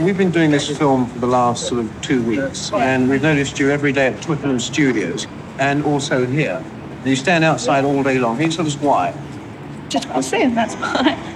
[0.00, 3.60] We've been doing this film for the last sort of two weeks, and we've noticed
[3.60, 5.28] you every day at Twickenham Studios
[5.60, 6.64] and also here.
[6.90, 8.36] And you stand outside all day long.
[8.36, 9.14] Can you tell us why?
[9.88, 11.33] Just got to say, that's why.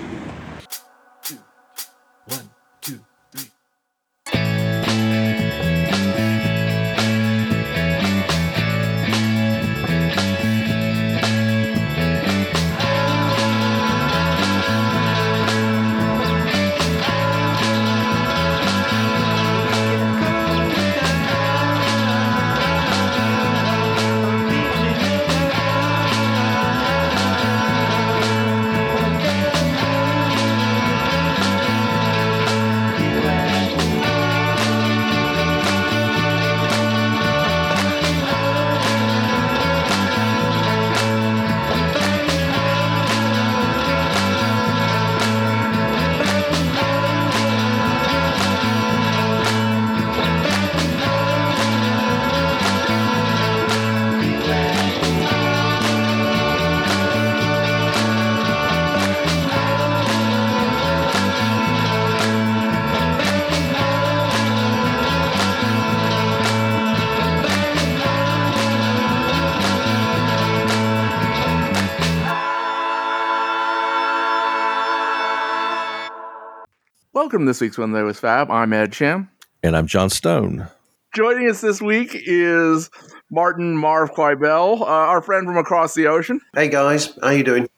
[77.39, 78.51] Welcome to this week's When There Was Fab.
[78.51, 79.31] I'm Ed Sham.
[79.63, 80.67] And I'm John Stone.
[81.15, 82.91] Joining us this week is
[83.31, 86.41] Martin Marv Quibell, uh, our friend from across the ocean.
[86.53, 87.69] Hey guys, how you doing?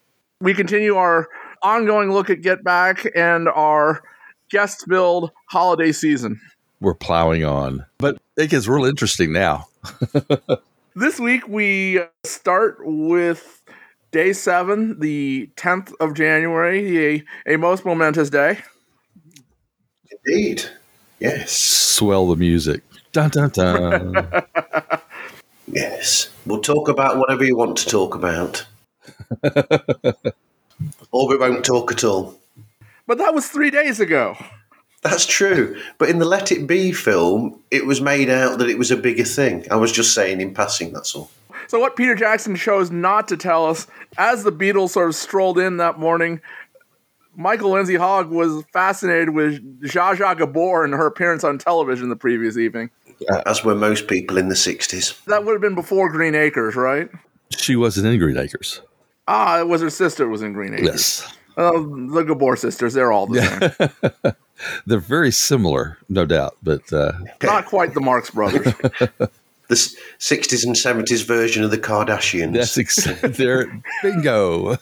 [0.40, 1.28] We continue our
[1.62, 4.00] ongoing look at Get Back and our
[4.50, 6.40] guest build holiday season.
[6.80, 9.66] We're plowing on, but it gets real interesting now.
[10.96, 13.62] this week we start with
[14.10, 18.60] day seven, the 10th of January, a, a most momentous day.
[20.30, 20.62] Indeed.
[21.18, 21.50] Yes.
[21.50, 22.82] Swell the music.
[23.10, 24.44] Dun dun dun.
[25.66, 26.30] yes.
[26.46, 28.64] We'll talk about whatever you want to talk about.
[31.10, 32.38] or we won't talk at all.
[33.08, 34.36] But that was three days ago.
[35.02, 35.80] That's true.
[35.98, 38.96] But in the Let It Be film, it was made out that it was a
[38.96, 39.66] bigger thing.
[39.68, 41.30] I was just saying in passing, that's all.
[41.66, 43.86] So, what Peter Jackson chose not to tell us
[44.16, 46.40] as the Beatles sort of strolled in that morning
[47.40, 52.16] Michael Lindsay Hogg was fascinated with Zsa Zsa Gabor and her appearance on television the
[52.16, 52.90] previous evening.
[53.46, 55.24] As were most people in the 60s.
[55.24, 57.08] That would have been before Green Acres, right?
[57.56, 58.82] She wasn't in Green Acres.
[59.26, 60.86] Ah, it was her sister was in Green Acres.
[60.86, 61.36] Yes.
[61.56, 64.32] Uh, the Gabor sisters, they're all the same.
[64.86, 67.12] they're very similar, no doubt, but uh,
[67.42, 68.64] not quite the Marx brothers.
[69.70, 72.54] the 60s and 70s version of the Kardashians.
[72.54, 73.28] That's exactly.
[73.30, 74.76] They're bingo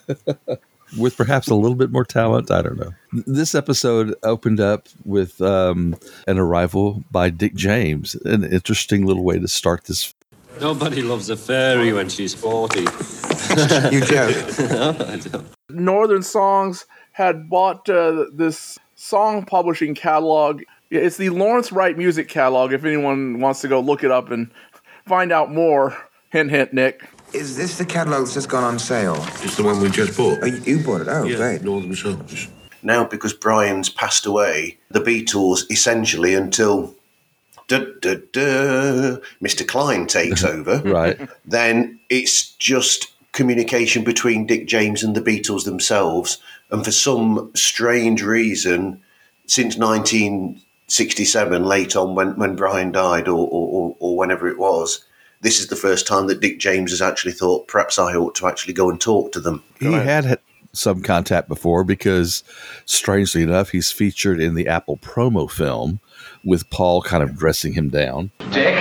[0.97, 2.51] with perhaps a little bit more talent.
[2.51, 2.91] I don't know.
[3.25, 5.95] This episode opened up with um,
[6.27, 8.15] an arrival by Dick James.
[8.25, 10.13] An interesting little way to start this.
[10.59, 12.79] Nobody loves a fairy when she's 40.
[13.91, 14.59] you joke.
[14.59, 15.47] no, I don't.
[15.69, 20.61] Northern Songs had bought uh, this song publishing catalog.
[20.89, 22.73] It's the Lawrence Wright Music Catalog.
[22.73, 24.51] If anyone wants to go look it up and
[25.05, 25.95] find out more,
[26.31, 27.07] hint, hint, Nick.
[27.33, 29.17] Is this the catalog that's just gone on sale?
[29.41, 30.39] It's the one we just bought.
[30.41, 31.07] Oh, you, you bought it?
[31.07, 31.61] Oh, yeah, great.
[31.61, 32.47] Northern Songs.
[32.81, 36.95] Now, because Brian's passed away, the Beatles essentially until
[37.67, 39.67] duh, duh, duh, Mr.
[39.67, 41.19] Klein takes over, right?
[41.45, 46.39] Then it's just communication between Dick James and the Beatles themselves.
[46.71, 49.01] And for some strange reason,
[49.45, 55.05] since 1967, late on when, when Brian died, or, or, or whenever it was,
[55.41, 58.47] this is the first time that Dick James has actually thought perhaps I ought to
[58.47, 59.63] actually go and talk to them.
[59.79, 60.39] He had
[60.73, 62.43] some contact before because,
[62.85, 65.99] strangely enough, he's featured in the Apple promo film
[66.43, 68.31] with Paul kind of dressing him down.
[68.51, 68.75] Dick,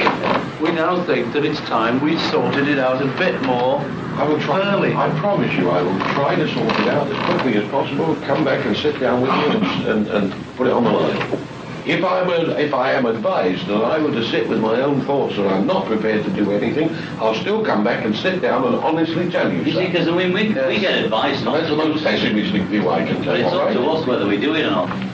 [0.60, 3.80] we now think that it's time we sorted it out a bit more
[4.18, 4.60] I will try.
[4.74, 4.92] early.
[4.92, 8.16] I promise you, I will try to sort it out as quickly as possible.
[8.26, 11.48] Come back and sit down with you and, and, and put it on the line.
[11.88, 15.00] If I were, if I am advised that I were to sit with my own
[15.06, 18.64] thoughts and I'm not prepared to do anything, I'll still come back and sit down
[18.66, 19.62] and honestly tell you.
[19.62, 20.68] You see, because I mean, we, yes.
[20.68, 23.24] we get advice not That's the most pessimistic view I can take.
[23.24, 23.72] But it's up right?
[23.72, 25.08] to us whether we do it or not.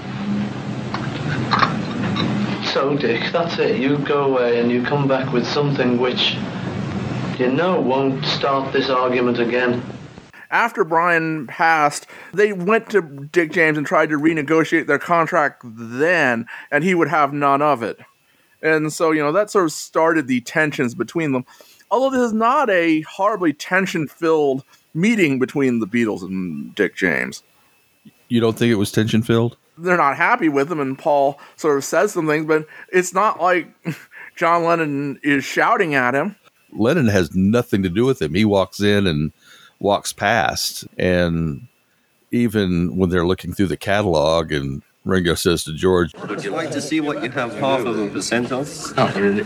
[2.66, 3.80] So, Dick, that's it.
[3.80, 6.36] You go away and you come back with something which
[7.38, 9.93] you know won't start this argument again
[10.54, 16.46] after Brian passed, they went to Dick James and tried to renegotiate their contract then,
[16.70, 17.98] and he would have none of it.
[18.62, 21.44] And so, you know, that sort of started the tensions between them.
[21.90, 24.64] Although this is not a horribly tension filled
[24.94, 27.42] meeting between the Beatles and Dick James.
[28.28, 29.58] You don't think it was tension filled?
[29.76, 33.40] they're not happy with him, and Paul sort of says some things, but it's not
[33.40, 33.68] like
[34.36, 36.36] John Lennon is shouting at him.
[36.72, 38.34] Lennon has nothing to do with him.
[38.34, 39.32] He walks in and
[39.80, 41.66] walks past, and
[42.30, 46.70] even when they're looking through the catalog, and Ringo says to George, Would you like
[46.72, 48.96] to see what you have half of a percent of?
[48.96, 49.44] Not really.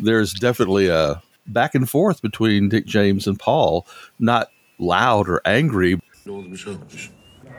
[0.00, 3.86] there's definitely a back and forth between Dick James and Paul,
[4.18, 6.00] not loud or angry.
[6.26, 7.10] Northern Songs,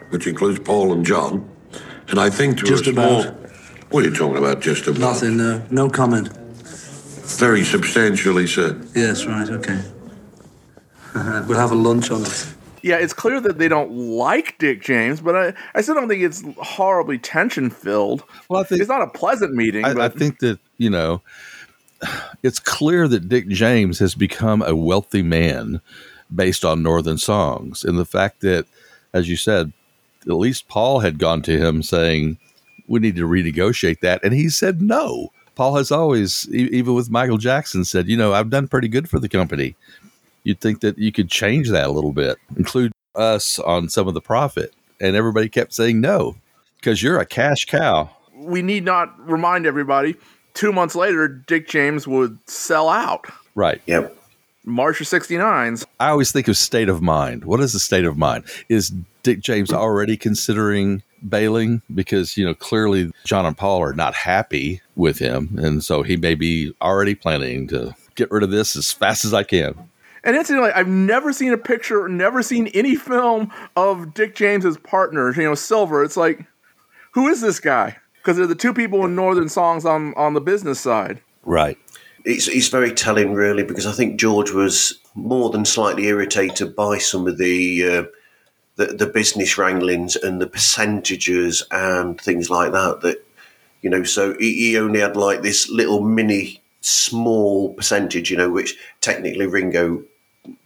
[0.10, 1.50] which includes Paul and John.
[2.10, 3.22] And I think to Just a small.
[3.22, 3.36] about.
[3.92, 4.62] What are you talking about?
[4.62, 5.00] Just about.
[5.00, 6.30] Nothing, uh, no comment.
[7.38, 8.80] Very substantially, sir.
[8.96, 9.82] Yes, right, okay.
[11.48, 12.54] we'll have a lunch on it.
[12.84, 16.24] Yeah, it's clear that they don't like Dick James, but I, I still don't think
[16.24, 18.24] it's horribly tension filled.
[18.50, 19.86] Well, I think it's not a pleasant meeting.
[19.86, 21.22] I, but I think that you know,
[22.44, 25.82] it's clear that Dick James has become a wealthy man
[26.34, 28.66] based on Northern songs, and the fact that,
[29.14, 29.74] as you said,
[30.26, 32.40] at least Paul had gone to him saying,
[32.88, 35.32] "We need to renegotiate that," and he said no.
[35.54, 39.08] Paul has always, e- even with Michael Jackson, said, "You know, I've done pretty good
[39.08, 39.76] for the company."
[40.44, 44.14] You'd think that you could change that a little bit, include us on some of
[44.14, 46.36] the profit, and everybody kept saying no
[46.78, 48.10] because you're a cash cow.
[48.36, 50.16] we need not remind everybody.
[50.54, 53.26] Two months later, Dick James would sell out.
[53.56, 53.82] Right.
[53.86, 54.18] Yep.
[54.66, 55.86] March of '69's.
[56.00, 57.46] I always think of state of mind.
[57.46, 58.46] What is the state of mind?
[58.70, 58.92] Is
[59.24, 61.82] Dick James already considering bailing?
[61.94, 65.58] Because, you know, clearly John and Paul are not happy with him.
[65.58, 69.34] And so he may be already planning to get rid of this as fast as
[69.34, 69.76] I can.
[70.24, 75.34] And incidentally, I've never seen a picture, never seen any film of Dick James's partner,
[75.34, 76.04] you know, Silver.
[76.04, 76.46] It's like,
[77.14, 77.98] who is this guy?
[78.18, 81.22] Because they're the two people in Northern Songs on on the business side.
[81.44, 81.78] Right.
[82.24, 87.00] It's, it's very telling, really, because I think George was more than slightly irritated by
[87.00, 88.04] some of the uh,
[88.76, 93.02] the, the business wranglings and the percentages and things like that.
[93.02, 93.26] That
[93.82, 98.52] you know, so he, he only had like this little mini small percentage, you know,
[98.52, 100.04] which technically Ringo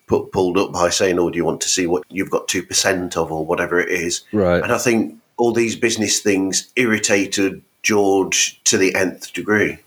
[0.07, 2.63] put pulled up by saying, "Oh, do you want to see what you've got two
[2.63, 4.61] percent of, or whatever it is?" Right.
[4.61, 9.79] And I think all these business things irritated George to the nth degree.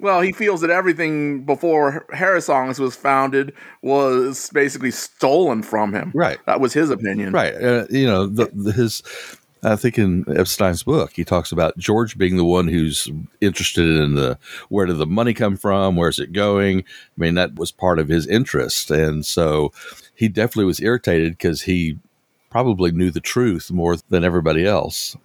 [0.00, 3.52] Well, he feels that everything before Harrisongs was founded
[3.82, 6.10] was basically stolen from him.
[6.14, 6.38] Right.
[6.46, 7.32] That was his opinion.
[7.32, 7.54] Right.
[7.54, 9.02] Uh, you know, the, the, his,
[9.66, 13.10] I think in Epstein's book, he talks about George being the one who's
[13.40, 15.96] interested in the where did the money come from?
[15.96, 16.80] Where's it going?
[16.80, 16.84] I
[17.16, 18.90] mean, that was part of his interest.
[18.92, 19.72] And so
[20.14, 21.98] he definitely was irritated because he
[22.48, 25.16] probably knew the truth more than everybody else.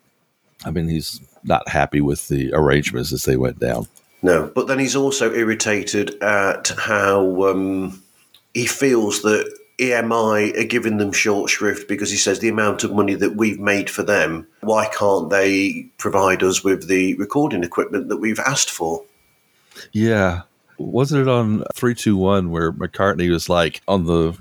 [0.66, 3.88] I mean, he's not happy with the arrangements as they went down.
[4.24, 8.02] No, but then he's also irritated at how um,
[8.54, 12.94] he feels that EMI are giving them short shrift because he says the amount of
[12.94, 18.08] money that we've made for them, why can't they provide us with the recording equipment
[18.10, 19.04] that we've asked for?
[19.92, 20.42] Yeah.
[20.78, 24.38] Wasn't it on 321 where McCartney was like on the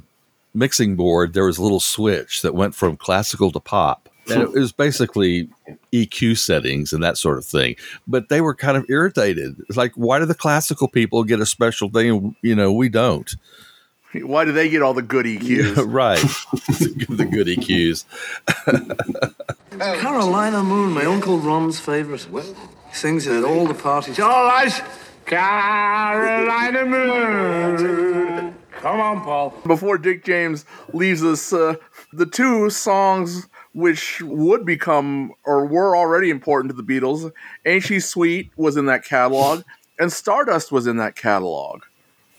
[0.52, 4.08] mixing board, there was a little switch that went from classical to pop.
[4.28, 5.48] And it was basically
[5.92, 7.74] EQ settings and that sort of thing.
[8.06, 9.56] But they were kind of irritated.
[9.68, 12.36] It's like, why do the classical people get a special thing?
[12.42, 13.34] You know, we don't.
[14.22, 15.40] Why do they get all the good EQs?
[15.76, 16.18] Yeah, right.
[16.68, 18.04] the good EQs.
[20.00, 22.22] Carolina Moon, my Uncle Ron's favourite.
[22.22, 24.18] He sings it at all the parties.
[24.18, 24.82] All right,
[25.26, 28.54] Carolina Moon.
[28.72, 29.54] Come on, Paul.
[29.66, 31.74] Before Dick James leaves us, uh,
[32.12, 37.30] the two songs which would become or were already important to the Beatles,
[37.66, 39.62] Ain't She Sweet was in that catalog,
[39.98, 41.82] and Stardust was in that catalog.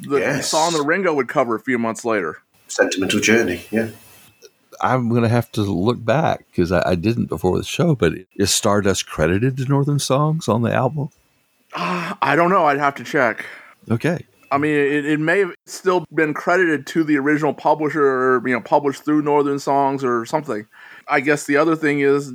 [0.02, 0.50] The Yes.
[0.50, 2.40] song that Ringo would cover a few months later.
[2.68, 3.90] Sentimental Journey, yeah.
[4.82, 8.14] I'm going to have to look back because I, I didn't before the show, but
[8.36, 11.10] is Stardust credited to Northern Songs on the album?
[11.76, 12.66] Ah, I don't know.
[12.66, 13.46] I'd have to check.
[13.90, 14.26] Okay.
[14.52, 18.54] I mean, it, it may have still been credited to the original publisher, or you
[18.54, 20.66] know, published through Northern Songs or something.
[21.08, 22.34] I guess the other thing is,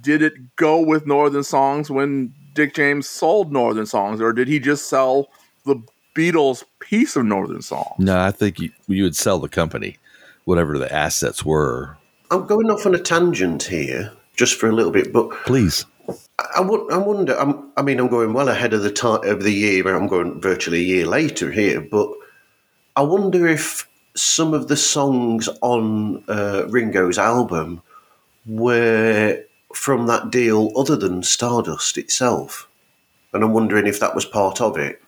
[0.00, 4.58] did it go with Northern Songs when Dick James sold Northern Songs, or did he
[4.58, 5.28] just sell
[5.64, 5.76] the
[6.14, 7.98] Beatles piece of Northern Songs?
[7.98, 9.98] No, I think you, you would sell the company,
[10.44, 11.96] whatever the assets were.
[12.30, 15.84] I'm going off on a tangent here, just for a little bit, but Please.
[16.38, 17.38] I, I wonder.
[17.38, 19.94] I'm, I mean, I'm going well ahead of the time of the year.
[19.94, 22.10] I'm going virtually a year later here, but
[22.96, 27.82] I wonder if some of the songs on uh, Ringo's album
[28.46, 29.42] were
[29.74, 32.68] from that deal other than Stardust itself,
[33.32, 35.00] and I'm wondering if that was part of it.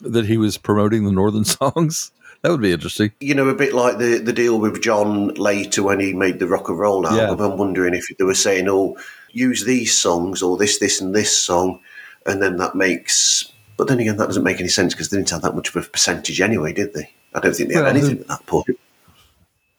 [0.00, 2.12] That he was promoting the Northern Songs?
[2.42, 3.12] That would be interesting.
[3.20, 6.46] You know, a bit like the, the deal with John later when he made the
[6.46, 7.38] rock and roll album.
[7.38, 7.46] Yeah.
[7.46, 8.96] I'm wondering if they were saying, oh,
[9.32, 11.80] use these songs or this, this, and this song.
[12.26, 13.50] And then that makes.
[13.76, 15.76] But then again, that doesn't make any sense because they didn't have that much of
[15.76, 17.10] a percentage anyway, did they?
[17.34, 18.78] I don't think they had Well, anything at that point.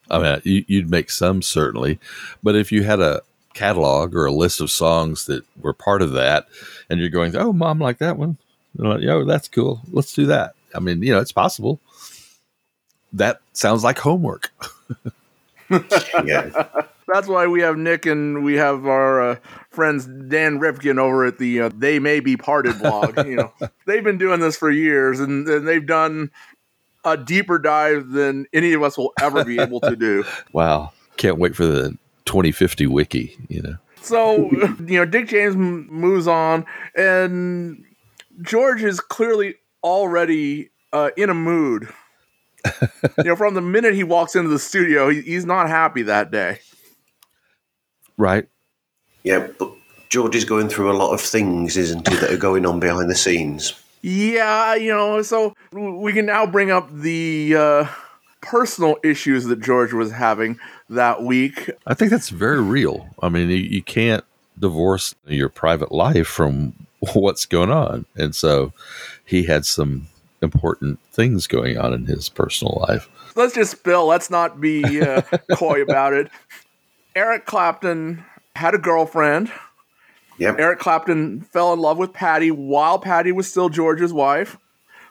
[0.10, 2.00] I mean, you, you'd make some certainly,
[2.42, 3.22] but if you had a
[3.54, 6.48] catalog or a list of songs that were part of that,
[6.90, 8.38] and you're going, "Oh, mom, like that one,"
[8.88, 9.82] like, "Yo, that's cool.
[9.92, 11.80] Let's do that." I mean, you know, it's possible.
[13.14, 14.52] That sounds like homework.
[16.26, 16.68] yeah.
[17.08, 19.36] That's why we have Nick and we have our uh,
[19.72, 23.18] friends Dan Ripkin over at the uh, They May Be Parted blog.
[23.26, 23.54] you know,
[23.88, 26.30] they've been doing this for years, and, and they've done
[27.04, 30.24] a deeper dive than any of us will ever be able to do.
[30.54, 33.36] Wow, can't wait for the 2050 wiki.
[33.48, 34.52] You know, So,
[34.86, 37.84] you know, Dick James m- moves on, and
[38.42, 41.90] George is clearly already uh, in a mood.
[43.18, 46.32] you know, from the minute he walks into the studio, he, he's not happy that
[46.32, 46.60] day.
[48.18, 48.48] right?
[49.24, 49.72] Yeah, but
[50.10, 53.10] George is going through a lot of things, isn't he, that are going on behind
[53.10, 53.74] the scenes.
[54.02, 57.88] Yeah, you know, so we can now bring up the uh,
[58.42, 60.58] personal issues that George was having
[60.90, 61.70] that week.
[61.86, 63.10] I think that's very real.
[63.22, 64.24] I mean, you, you can't
[64.58, 68.74] divorce your private life from what's going on, and so
[69.26, 70.08] he had some
[70.42, 73.10] important things going on in his personal life.
[73.36, 74.06] Let's just spill.
[74.06, 75.22] Let's not be uh,
[75.54, 76.30] coy about it.
[77.16, 78.24] Eric Clapton
[78.56, 79.52] had a girlfriend.
[80.38, 80.60] Yep.
[80.60, 84.58] Eric Clapton fell in love with Patty while Patty was still George's wife.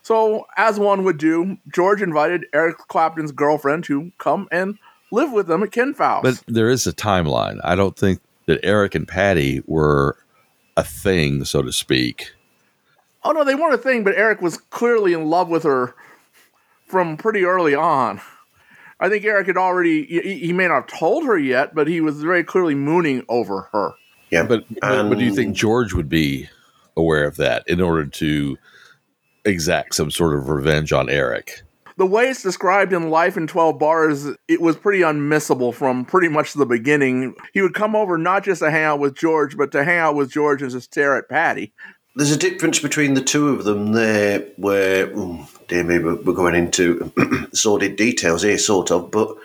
[0.00, 4.78] So, as one would do, George invited Eric Clapton's girlfriend to come and
[5.10, 6.22] live with them at Kinfauns.
[6.22, 7.58] But there is a timeline.
[7.62, 10.16] I don't think that Eric and Patty were
[10.78, 12.32] a thing, so to speak.
[13.24, 15.94] Oh no, they weren't a thing, but Eric was clearly in love with her
[16.86, 18.20] from pretty early on.
[19.00, 22.00] I think Eric had already he, he may not have told her yet, but he
[22.00, 23.94] was very clearly mooning over her.
[24.30, 26.48] Yeah, But, but, but do you think um, George would be
[26.96, 28.56] aware of that in order to
[29.44, 31.62] exact some sort of revenge on Eric?
[31.98, 36.28] The way it's described in Life in 12 Bars, it was pretty unmissable from pretty
[36.28, 37.34] much the beginning.
[37.52, 40.14] He would come over not just to hang out with George, but to hang out
[40.14, 41.72] with George and to stare at Patty.
[42.14, 46.34] There's a difference between the two of them there where, oh, dear me, we're we're
[46.34, 47.12] going into
[47.52, 49.36] sordid details here, sort of, but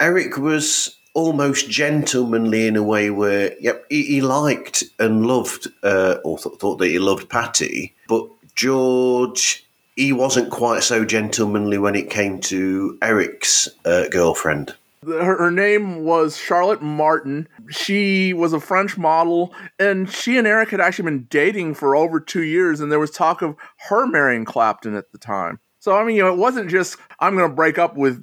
[0.00, 6.16] Eric was almost gentlemanly in a way where, yep, he, he liked and loved, uh,
[6.24, 9.64] or th- thought that he loved Patty, but George,
[9.96, 14.74] he wasn't quite so gentlemanly when it came to Eric's uh, girlfriend.
[15.04, 17.48] Her, her name was Charlotte Martin.
[17.70, 22.20] She was a French model, and she and Eric had actually been dating for over
[22.20, 23.56] two years, and there was talk of
[23.88, 25.58] her marrying Clapton at the time.
[25.78, 28.22] So, I mean, you know, it wasn't just, I'm going to break up with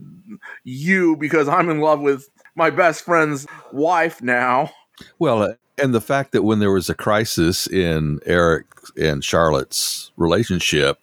[0.63, 4.71] you because I'm in love with my best friend's wife now.
[5.17, 10.12] Well, uh, and the fact that when there was a crisis in Eric and Charlotte's
[10.17, 11.00] relationship,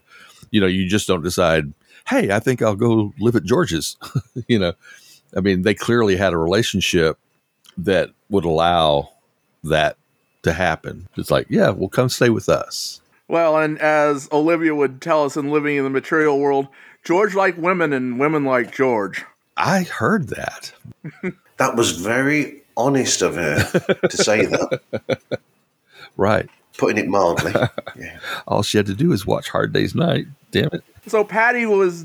[0.54, 1.72] you know, you just don't decide,
[2.06, 3.96] hey, I think I'll go live at George's.
[4.46, 4.72] you know,
[5.36, 7.18] I mean, they clearly had a relationship
[7.76, 9.10] that would allow
[9.64, 9.96] that
[10.44, 11.08] to happen.
[11.16, 13.00] It's like, yeah, well, come stay with us.
[13.26, 16.68] Well, and as Olivia would tell us in Living in the Material World,
[17.02, 19.24] George liked women and women like George.
[19.56, 20.72] I heard that.
[21.56, 23.56] That was very honest of her
[24.08, 25.20] to say that,
[26.16, 26.48] Right.
[26.78, 27.52] Putting it mildly.
[28.46, 30.26] All she had to do is watch Hard Day's Night.
[30.50, 30.84] Damn it.
[31.06, 32.04] So Patty was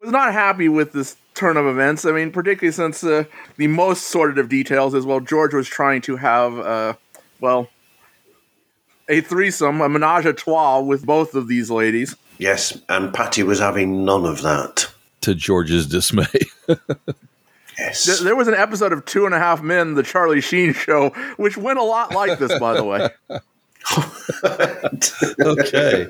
[0.00, 2.04] was not happy with this turn of events.
[2.04, 3.24] I mean, particularly since uh,
[3.56, 6.94] the most sordid of details is well, George was trying to have uh,
[7.40, 7.68] well
[9.08, 12.14] a threesome, a menage a trois with both of these ladies.
[12.38, 14.90] Yes, and Patty was having none of that.
[15.22, 16.26] To George's dismay.
[17.78, 18.04] Yes.
[18.04, 21.10] Th- there was an episode of Two and a Half Men, the Charlie Sheen show,
[21.36, 23.08] which went a lot like this, by the way.
[25.40, 26.06] okay.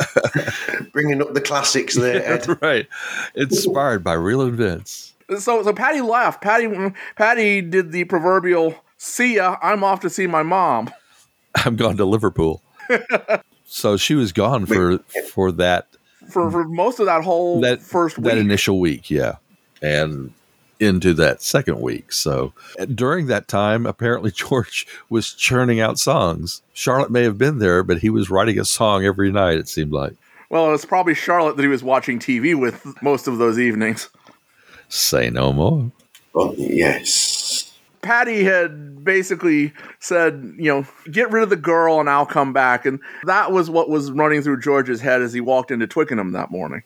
[0.92, 2.62] Bringing up the classics there, Ed.
[2.62, 2.86] right.
[3.34, 5.14] Inspired by real events.
[5.38, 6.42] So, so Patty left.
[6.42, 6.68] Patty,
[7.16, 10.90] Patty did the proverbial "See ya, I'm off to see my mom."
[11.54, 12.62] I'm gone to Liverpool.
[13.64, 14.98] so she was gone for
[15.32, 15.86] for that
[16.28, 18.24] for for most of that whole that first week.
[18.24, 19.36] that initial week, yeah,
[19.82, 20.32] and
[20.80, 22.10] into that second week.
[22.10, 22.52] So
[22.94, 26.62] during that time, apparently George was churning out songs.
[26.72, 29.58] Charlotte may have been there, but he was writing a song every night.
[29.58, 30.14] It seemed like.
[30.48, 34.08] Well, it's probably Charlotte that he was watching TV with most of those evenings.
[34.88, 35.92] Say no more.
[36.32, 37.72] Well, yes.
[38.02, 42.86] Patty had basically said, you know, get rid of the girl and I'll come back.
[42.86, 46.50] And that was what was running through George's head as he walked into Twickenham that
[46.50, 46.82] morning.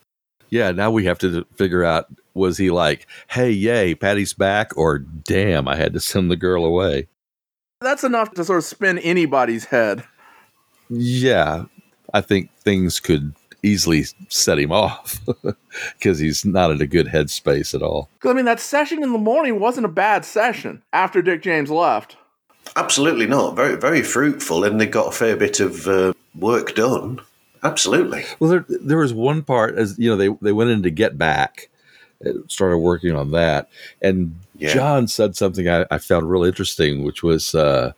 [0.50, 4.98] Yeah, now we have to figure out was he like, hey, yay, Patty's back, or
[4.98, 7.08] damn, I had to send the girl away?
[7.80, 10.04] That's enough to sort of spin anybody's head.
[10.88, 11.64] Yeah,
[12.12, 15.20] I think things could easily set him off
[15.98, 18.10] because he's not in a good headspace at all.
[18.24, 22.16] I mean, that session in the morning wasn't a bad session after Dick James left.
[22.76, 23.56] Absolutely not.
[23.56, 27.20] Very, very fruitful, and they got a fair bit of uh, work done.
[27.62, 28.24] Absolutely.
[28.38, 31.16] Well, there there was one part as you know they they went in to get
[31.16, 31.70] back,
[32.48, 33.68] started working on that,
[34.02, 34.72] and Yeah.
[34.74, 37.92] John said something I, I found real interesting, which was uh,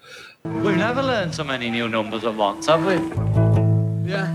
[0.45, 2.95] We've never learned so many new numbers at once, have we?
[4.11, 4.33] Yeah.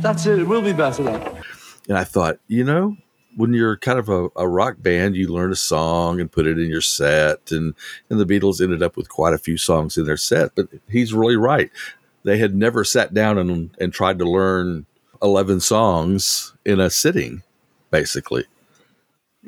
[0.00, 0.38] That's it.
[0.38, 1.42] It will be better then.
[1.88, 2.96] And I thought, you know,
[3.36, 6.58] when you're kind of a, a rock band, you learn a song and put it
[6.58, 7.50] in your set.
[7.50, 7.74] And,
[8.08, 10.54] and the Beatles ended up with quite a few songs in their set.
[10.54, 11.70] But he's really right.
[12.22, 14.86] They had never sat down and, and tried to learn
[15.20, 17.42] 11 songs in a sitting,
[17.90, 18.44] basically.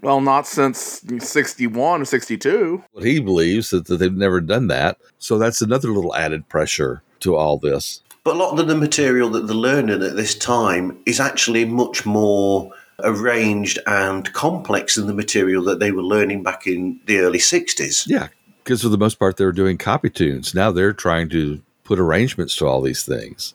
[0.02, 2.84] Well, not since 61 or 62.
[2.94, 4.98] But he believes is that they've never done that.
[5.18, 8.02] So that's another little added pressure to all this.
[8.24, 12.04] But a lot of the material that they're learning at this time is actually much
[12.04, 12.72] more
[13.04, 18.04] arranged and complex than the material that they were learning back in the early 60s.
[18.08, 18.28] Yeah,
[18.64, 20.54] because for the most part, they were doing copy tunes.
[20.54, 23.54] Now they're trying to put arrangements to all these things.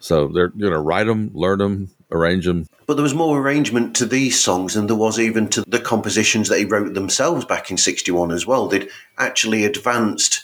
[0.00, 2.66] So they're going to write them, learn them, arrange them.
[2.90, 6.48] But there was more arrangement to these songs than there was even to the compositions
[6.48, 8.66] that he wrote themselves back in 61 as well.
[8.66, 10.42] They'd actually advanced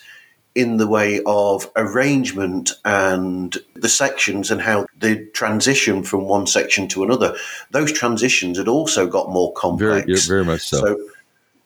[0.55, 6.87] in the way of arrangement and the sections and how they transition from one section
[6.87, 7.35] to another.
[7.73, 10.07] Those transitions had also got more Very, complex.
[10.07, 10.79] yeah, very much so.
[10.79, 10.99] So,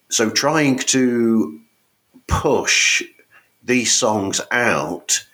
[0.08, 1.60] so trying to
[2.26, 3.02] push
[3.62, 5.26] these songs out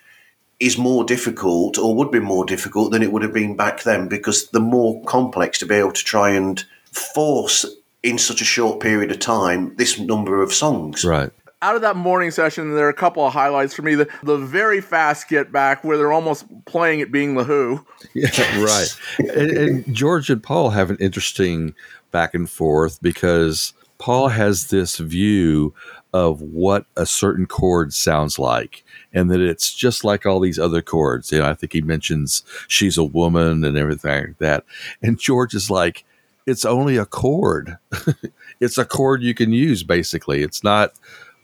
[0.59, 4.07] is more difficult or would be more difficult than it would have been back then
[4.07, 7.65] because the more complex to be able to try and force
[8.01, 11.03] in such a short period of time this number of songs.
[11.03, 11.31] Right.
[11.61, 13.95] Out of that morning session, there are a couple of highlights for me.
[13.95, 17.85] The, the very fast get back where they're almost playing it being The Who.
[18.13, 18.87] Yeah, right.
[19.19, 21.73] And, and George and Paul have an interesting
[22.11, 25.73] back and forth because Paul has this view
[26.13, 30.81] of what a certain chord sounds like and that it's just like all these other
[30.81, 31.31] chords.
[31.31, 34.63] You know, I think he mentions she's a woman and everything like that.
[35.01, 36.03] And George is like,
[36.45, 37.77] it's only a chord.
[38.59, 40.43] it's a chord you can use, basically.
[40.43, 40.93] It's not,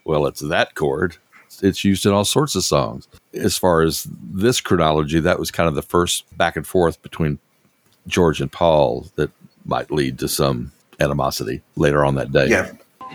[0.06, 1.17] well, it's that chord.
[1.62, 3.08] It's used in all sorts of songs.
[3.34, 7.39] As far as this chronology, that was kind of the first back and forth between
[8.08, 9.30] George and Paul that
[9.65, 12.47] might lead to some animosity later on that day.
[12.47, 12.71] Yeah.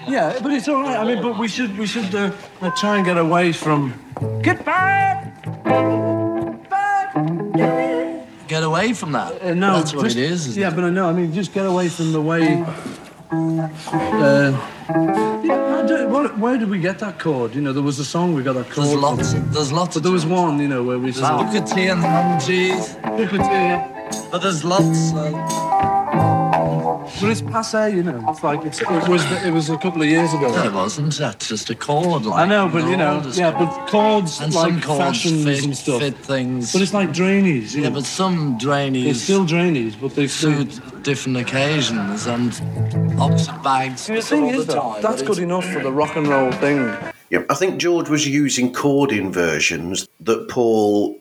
[0.07, 0.97] Yeah, but it's all right.
[0.97, 2.31] I mean, but we should we should uh,
[2.61, 3.93] uh, try and get away from.
[4.43, 5.45] Get back!
[8.49, 9.41] Get away from that.
[9.43, 10.47] Uh, no, That's what just- it is.
[10.49, 10.75] isn't Yeah, it?
[10.75, 11.09] but I know.
[11.09, 12.65] I mean, just get away from the way.
[13.31, 13.69] Uh,
[15.45, 17.55] yeah, I don't- what- where did we get that chord?
[17.55, 18.87] You know, there was a song we got that chord.
[18.89, 19.03] There's from.
[19.03, 19.33] lots.
[19.53, 19.95] There's lots.
[19.95, 22.95] But there was one, you know, where we There's Booker T and MG's.
[23.17, 24.29] Booker T.
[24.31, 25.13] But there's lots.
[25.13, 25.31] Uh,
[27.21, 28.25] But it's passe, you know.
[28.29, 29.25] It's like it's, it was.
[29.45, 30.49] It was a couple of years ago.
[30.51, 31.15] no, it wasn't.
[31.15, 32.25] That's just a chord.
[32.25, 35.45] Like, I know, but you know, just- yeah, but chords and like some chords fashions
[35.45, 36.01] fit, and stuff.
[36.01, 36.73] fit things.
[36.73, 37.75] But it's like drainies.
[37.75, 37.97] You yeah, know.
[37.97, 40.53] but some drainies It's still drainies, but they still.
[40.67, 42.53] suit different occasions and
[43.21, 44.07] Oxford bags.
[44.07, 46.95] The thing all is, the time, that's good enough for the rock and roll thing.
[47.31, 51.17] Yeah, I think George was using chord inversions that Paul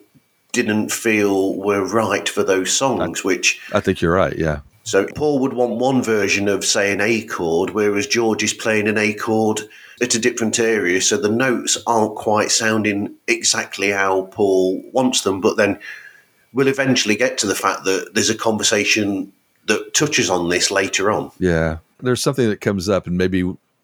[0.52, 4.36] didn't feel were right for those songs, which I think you're right.
[4.36, 4.60] Yeah.
[4.88, 8.88] So Paul would want one version of say an A chord, whereas George is playing
[8.88, 9.60] an A chord
[10.00, 15.42] at a different area, so the notes aren't quite sounding exactly how Paul wants them.
[15.42, 15.78] But then
[16.54, 19.30] we'll eventually get to the fact that there's a conversation
[19.66, 21.32] that touches on this later on.
[21.38, 21.78] Yeah.
[22.00, 23.42] There's something that comes up, and maybe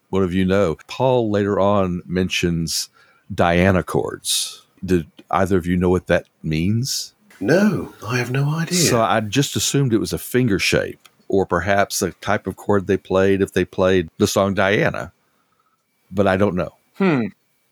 [0.09, 0.77] one of you know.
[0.87, 2.89] Paul later on mentions
[3.33, 4.63] Diana chords.
[4.83, 7.13] Did either of you know what that means?
[7.39, 8.77] No, I have no idea.
[8.77, 12.87] So I just assumed it was a finger shape, or perhaps a type of chord
[12.87, 15.11] they played if they played the song Diana.
[16.11, 16.75] But I don't know.
[16.95, 17.27] Hmm.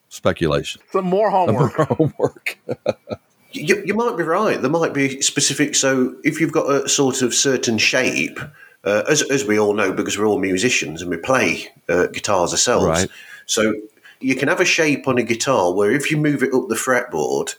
[0.09, 0.81] Speculation.
[0.91, 1.73] Some more homework.
[1.73, 2.59] Homework.
[3.55, 4.59] You, you might be right.
[4.59, 5.75] There might be specific.
[5.75, 8.39] So if you've got a sort of certain shape,
[8.83, 12.51] uh, as, as we all know, because we're all musicians and we play uh, guitars
[12.51, 12.87] ourselves.
[12.87, 13.09] Right.
[13.45, 13.75] So
[14.19, 16.75] you can have a shape on a guitar where if you move it up the
[16.75, 17.55] fretboard,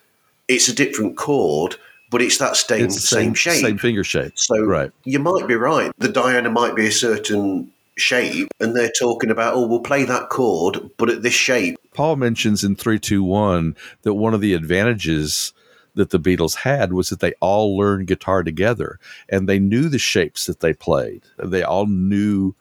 [0.48, 1.76] it's a different chord,
[2.14, 3.60] but it's that same, It's the same, shape.
[3.60, 4.34] Same finger shape.
[4.36, 4.92] So right.
[5.02, 5.90] you might be right.
[5.98, 10.28] The Diana might be a certain shape, and they're talking about, oh, we'll play that
[10.28, 11.76] chord, but at this shape.
[11.92, 15.52] Paul mentions in 321 that one of the advantages
[15.96, 19.98] that the Beatles had was that they all learned guitar together and they knew the
[19.98, 21.22] shapes that they played.
[21.42, 22.54] They all knew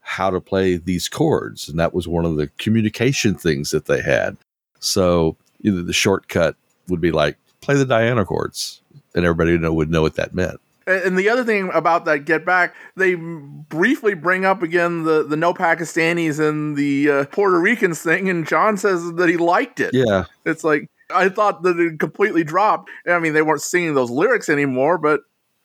[0.00, 1.70] how to play these chords.
[1.70, 4.36] And that was one of the communication things that they had.
[4.78, 6.56] So either the shortcut
[6.88, 8.79] would be like, play the Diana chords,
[9.14, 10.60] and everybody know, would know what that meant.
[10.86, 15.36] And the other thing about that Get Back, they briefly bring up again the, the
[15.36, 19.90] no Pakistanis and the uh, Puerto Ricans thing, and John says that he liked it.
[19.92, 20.24] Yeah.
[20.44, 22.90] It's like, I thought that it completely dropped.
[23.06, 25.20] I mean, they weren't singing those lyrics anymore, but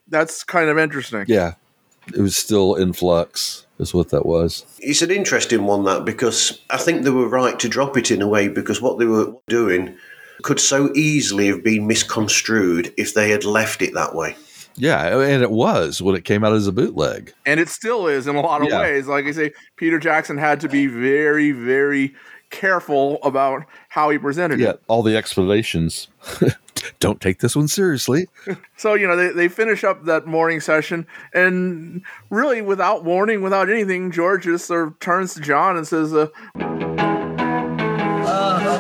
[0.08, 1.25] that's kind of interesting.
[1.27, 1.53] Yeah.
[2.08, 4.63] It was still in flux, is what that was.
[4.79, 8.21] It's an interesting one, that, because I think they were right to drop it in
[8.21, 9.97] a way because what they were doing
[10.43, 14.35] could so easily have been misconstrued if they had left it that way.
[14.77, 17.33] Yeah, and it was when it came out as a bootleg.
[17.45, 18.81] And it still is in a lot of Yeah.
[18.81, 19.07] ways.
[19.07, 22.13] Like I say, Peter Jackson had to be very, very
[22.49, 24.81] careful about how he presented Yeah, it.
[24.87, 26.09] all the explanations.
[26.99, 28.27] Don't take this one seriously.
[28.77, 33.69] So, you know, they, they finish up that morning session, and really, without warning, without
[33.69, 36.27] anything, George just sort of turns to John and says, uh,
[36.59, 37.14] Uh,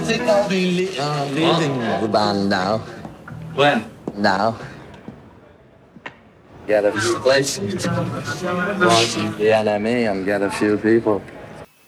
[0.05, 2.77] I think I'll be le- uh, leaving the band now.
[3.55, 3.89] When?
[4.13, 4.55] Now.
[6.67, 7.87] Get a few places.
[7.87, 11.23] Launch the NME and get a few people.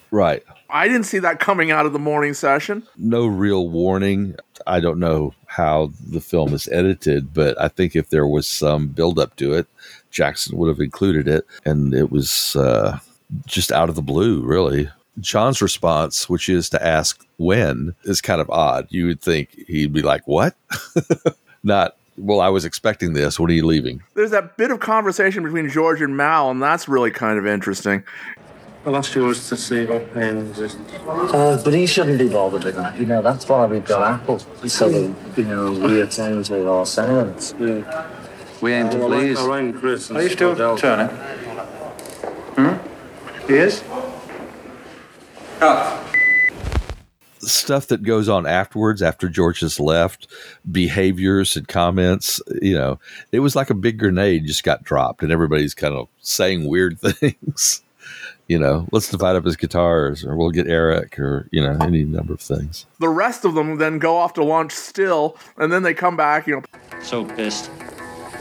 [0.10, 0.42] Right.
[0.68, 2.88] I didn't see that coming out of the morning session.
[2.98, 4.36] No real warning.
[4.66, 8.88] I don't know how the film is edited, but I think if there was some
[8.88, 9.68] build up to it,
[10.10, 11.46] Jackson would have included it.
[11.66, 12.98] And it was uh,
[13.46, 14.90] just out of the blue, really.
[15.20, 18.88] John's response, which is to ask when, is kind of odd.
[18.90, 20.56] You would think he'd be like, What?
[21.64, 23.40] Not, well, I was expecting this.
[23.40, 24.02] When are you leaving?
[24.14, 28.04] There's that bit of conversation between George and Mal, and that's really kind of interesting.
[28.86, 30.76] I'll ask George to see what pains is.
[31.06, 32.98] Uh, but he shouldn't be bothered with that.
[32.98, 34.40] You know, that's why we've got Apple.
[34.40, 37.54] So that, you know, we attend to our sounds.
[37.60, 38.08] Yeah.
[38.62, 39.40] We aim to please.
[39.40, 40.80] I rang Chris Are you still sorted out.
[40.80, 41.16] turning?
[42.56, 43.48] Hmm?
[45.60, 46.08] He is?
[47.40, 50.28] stuff that goes on afterwards after George has left,
[50.72, 53.00] behaviors and comments, you know,
[53.32, 57.00] it was like a big grenade just got dropped and everybody's kind of saying weird
[57.00, 57.82] things.
[58.48, 62.04] you know, let's divide up his guitars or we'll get Eric or, you know, any
[62.04, 62.86] number of things.
[63.00, 66.48] The rest of them then go off to lunch still, and then they come back,
[66.48, 66.64] you know.
[67.02, 67.70] So pissed.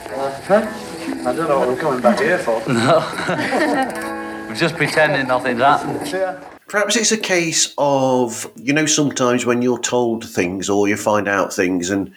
[0.09, 2.63] I don't know what we're coming back here for.
[2.69, 3.01] No.
[4.49, 6.56] we're just pretending nothing's happened.
[6.69, 11.29] Perhaps it's a case of, you know, sometimes when you're told things or you find
[11.29, 12.13] out things and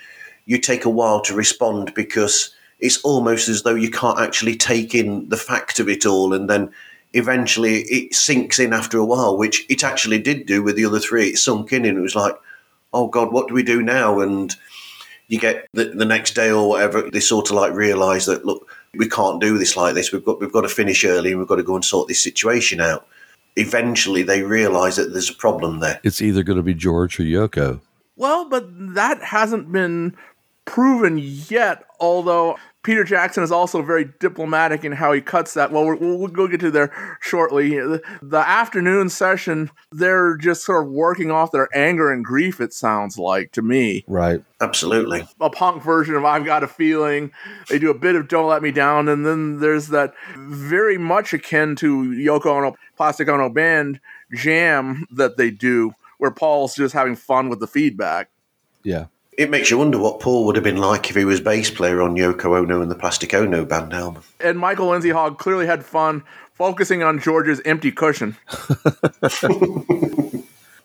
[0.46, 4.96] you take a while to respond because it's almost as though you can't actually take
[4.96, 6.72] in the fact of it all and then
[7.14, 11.00] eventually it sinks in after a while, which it actually did do with the other
[11.00, 11.28] three.
[11.28, 12.34] It sunk in and it was like,
[12.92, 14.20] oh God, what do we do now?
[14.20, 14.56] And
[15.28, 18.68] you get the, the next day or whatever, they sort of like realise that, look,
[18.96, 20.12] we can't do this like this.
[20.12, 22.24] We've got, we've got to finish early and we've got to go and sort this
[22.24, 23.06] situation out
[23.56, 26.00] eventually they realize that there's a problem there.
[26.04, 27.82] It's either going to be George or Yoko.
[28.16, 30.16] Well, but that hasn't been
[30.66, 35.72] proven yet, although Peter Jackson is also very diplomatic in how he cuts that.
[35.72, 37.72] Well, we'll, we'll go get to there shortly.
[37.72, 42.72] The, the afternoon session, they're just sort of working off their anger and grief, it
[42.74, 44.06] sounds like to me.
[44.08, 44.42] Right.
[44.62, 45.28] Absolutely.
[45.42, 47.32] A punk version of I've Got a Feeling.
[47.70, 51.34] They do a bit of Don't Let Me Down, and then there's that very much
[51.34, 54.00] akin to Yoko Ono, Plastic Ono Band
[54.34, 58.30] jam that they do, where Paul's just having fun with the feedback.
[58.84, 59.06] Yeah.
[59.40, 62.02] It makes you wonder what Paul would have been like if he was bass player
[62.02, 64.24] on Yoko Ono and the Plastic Ono band album.
[64.42, 66.24] And Michael Lindsay Hogg clearly had fun
[66.54, 68.36] focusing on George's empty cushion.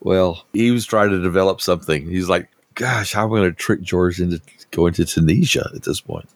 [0.04, 2.08] Well, he was trying to develop something.
[2.08, 4.40] He's like, gosh, how am I going to trick George into
[4.70, 6.28] going to Tunisia at this point?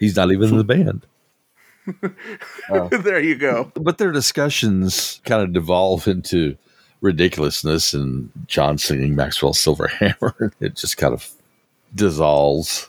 [0.00, 1.06] He's not even in the band.
[3.04, 3.70] there you go.
[3.74, 6.56] But their discussions kind of devolve into
[7.00, 10.52] ridiculousness and John singing Maxwell Silver Hammer.
[10.60, 11.30] It just kind of
[11.94, 12.88] dissolves.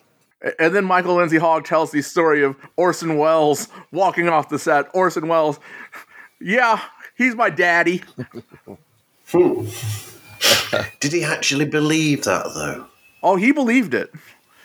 [0.57, 4.87] And then Michael Lindsay Hogg tells the story of Orson Welles walking off the set.
[4.93, 5.59] Orson Welles,
[6.39, 6.81] yeah,
[7.15, 8.03] he's my daddy.
[9.31, 9.65] Hmm.
[10.99, 12.85] Did he actually believe that though?
[13.23, 14.11] Oh, he believed it.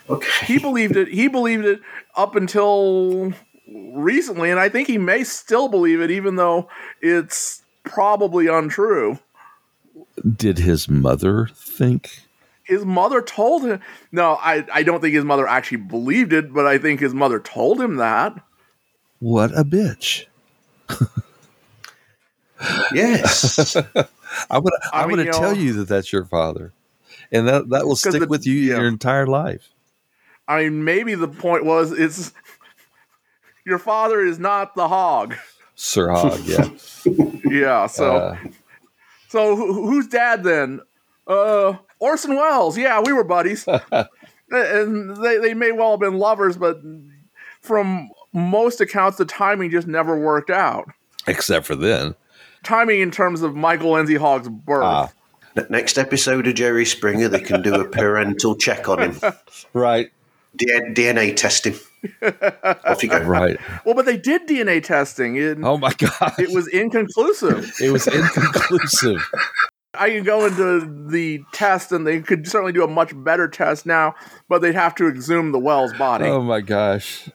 [0.08, 0.46] Okay.
[0.46, 1.06] He believed it.
[1.08, 1.80] He believed it
[2.16, 3.32] up until
[3.68, 6.68] recently, and I think he may still believe it, even though
[7.00, 9.18] it's probably untrue.
[10.34, 12.22] Did his mother think?
[12.64, 13.80] His mother told him.
[14.10, 17.38] No, I, I don't think his mother actually believed it, but I think his mother
[17.38, 18.34] told him that.
[19.20, 20.26] What a bitch.
[22.92, 23.76] yes.
[23.76, 23.84] I'm
[24.50, 26.72] gonna I I'm mean, gonna you tell know- you that that's your father,
[27.30, 28.76] and that that will stick the- with you yeah.
[28.78, 29.68] your entire life.
[30.48, 32.32] I mean, maybe the point was it's
[33.64, 35.34] your father is not the Hogg.
[35.74, 36.68] Sir Hogg, yeah.
[37.50, 38.36] Yeah, so Uh,
[39.28, 40.80] so who- who's dad then?
[41.26, 42.76] Uh, Orson Welles.
[42.78, 43.66] Yeah, we were buddies,
[44.50, 46.78] and they they may well have been lovers, but
[47.62, 50.88] from most accounts, the timing just never worked out.
[51.26, 52.14] except for then.
[52.62, 54.84] Timing in terms of Michael Lindsay Hogg's birth.
[54.84, 55.10] Ah,
[55.70, 59.32] Next episode of Jerry Springer, they can do a parental check on him.
[59.72, 60.10] right.
[60.54, 61.74] D- DNA testing.
[62.84, 63.18] Off you go.
[63.20, 63.58] Right.
[63.84, 65.36] Well, but they did DNA testing.
[65.36, 66.34] It, Oh my god.
[66.38, 67.72] it was inconclusive.
[67.80, 69.22] It was inconclusive.
[69.98, 73.86] I can go into the test, and they could certainly do a much better test
[73.86, 74.14] now,
[74.46, 76.26] but they'd have to exhume the Welles body.
[76.26, 77.30] oh my gosh.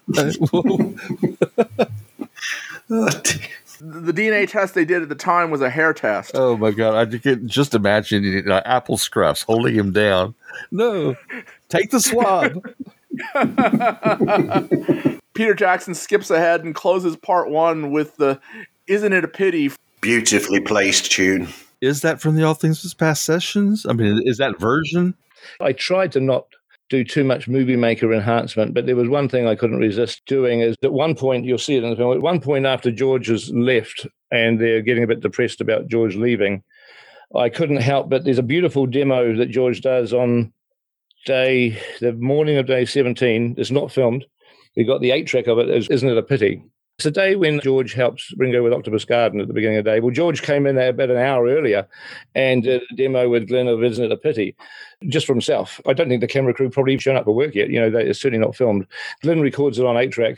[2.88, 6.32] The DNA test they did at the time was a hair test.
[6.36, 6.94] oh my god.
[6.96, 10.36] I can just imagine you know, Apple Scruffs holding him down.
[10.70, 11.16] No.
[11.70, 12.64] Take the swab.
[15.34, 18.40] Peter Jackson skips ahead and closes part one with the
[18.88, 19.72] "Isn't it a pity?"
[20.02, 21.48] Beautifully placed tune.
[21.82, 23.86] Is that from the All Things Must Pass sessions?
[23.88, 25.16] I mean, is that version?
[25.60, 26.46] I tried to not
[26.92, 30.60] do too much movie maker enhancement, but there was one thing I couldn't resist doing
[30.60, 33.28] is at one point, you'll see it in the film, at one point after George
[33.28, 36.64] has left and they're getting a bit depressed about George leaving,
[37.36, 40.52] I couldn't help but there's a beautiful demo that George does on
[41.26, 43.56] day, the morning of day 17.
[43.58, 44.26] It's not filmed.
[44.76, 45.70] We got the eight track of it.
[45.70, 46.64] Is, Isn't it a pity?
[46.98, 49.92] It's a day when George helps Ringo with Octopus Garden at the beginning of the
[49.92, 50.00] day.
[50.00, 51.88] Well, George came in about an hour earlier
[52.36, 54.56] and did a demo with Glyn of Isn't It a Pity?
[55.08, 55.82] just for himself.
[55.88, 57.72] I don't think the camera crew probably shown up for work yet.
[57.72, 58.86] You know, that is certainly not filmed.
[59.24, 60.38] Glyn records it on eight track.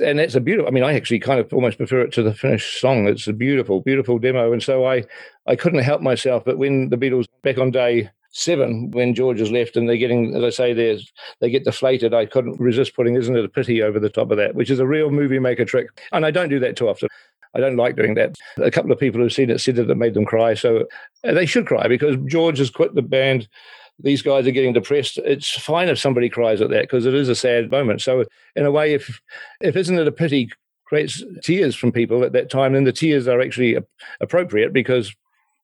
[0.00, 0.68] And it's a beautiful.
[0.68, 3.06] I mean, I actually kind of almost prefer it to the finished song.
[3.06, 4.52] It's a beautiful, beautiful demo.
[4.52, 5.04] And so I,
[5.46, 6.44] I couldn't help myself.
[6.44, 10.34] But when the Beatles back on day seven, when George has left and they're getting,
[10.34, 12.14] as I say, there's they get deflated.
[12.14, 14.80] I couldn't resist putting "Isn't It a Pity" over the top of that, which is
[14.80, 15.88] a real movie maker trick.
[16.12, 17.08] And I don't do that too often.
[17.54, 18.36] I don't like doing that.
[18.58, 20.54] A couple of people who've seen it said that it made them cry.
[20.54, 20.86] So
[21.24, 23.48] uh, they should cry because George has quit the band
[24.00, 25.18] these guys are getting depressed.
[25.18, 28.00] It's fine if somebody cries at that because it is a sad moment.
[28.00, 29.20] So in a way, if
[29.60, 30.50] if isn't it a pity
[30.84, 33.76] creates tears from people at that time, then the tears are actually
[34.20, 35.14] appropriate because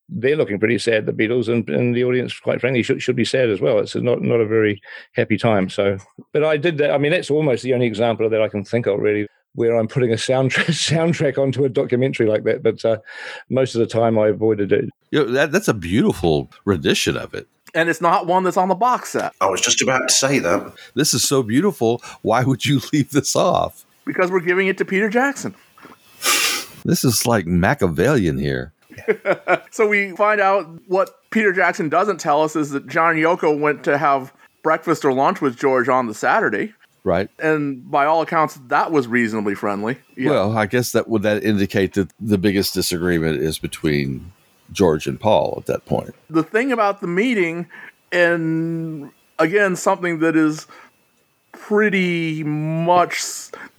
[0.08, 3.24] they're looking pretty sad, the Beatles, and, and the audience, quite frankly, should, should be
[3.24, 3.78] sad as well.
[3.78, 4.80] It's not not a very
[5.12, 5.68] happy time.
[5.70, 5.98] So,
[6.32, 6.90] but I did that.
[6.90, 9.76] I mean, that's almost the only example of that I can think of, really, where
[9.76, 12.62] I'm putting a soundtrack soundtrack onto a documentary like that.
[12.62, 12.98] But uh,
[13.48, 14.90] most of the time, I avoided it.
[15.10, 17.48] You know, that, that's a beautiful rendition of it.
[17.76, 20.38] And it's not one that's on the box set I was just about to say
[20.38, 20.74] that.
[20.94, 22.00] This is so beautiful.
[22.22, 23.84] Why would you leave this off?
[24.04, 25.54] because we're giving it to Peter Jackson.
[26.84, 28.72] This is like Machiavellian here.
[29.70, 33.82] So we find out what Peter Jackson doesn't tell us is that John Yoko went
[33.84, 36.72] to have breakfast or lunch with George on the Saturday.
[37.02, 37.28] Right.
[37.38, 39.98] And by all accounts, that was reasonably friendly.
[40.16, 40.30] Yeah.
[40.30, 44.32] Well, I guess that would that indicate that the biggest disagreement is between
[44.72, 46.14] George and Paul at that point.
[46.30, 47.66] the thing about the meeting,
[48.10, 50.66] and again, something that is
[51.68, 53.22] pretty much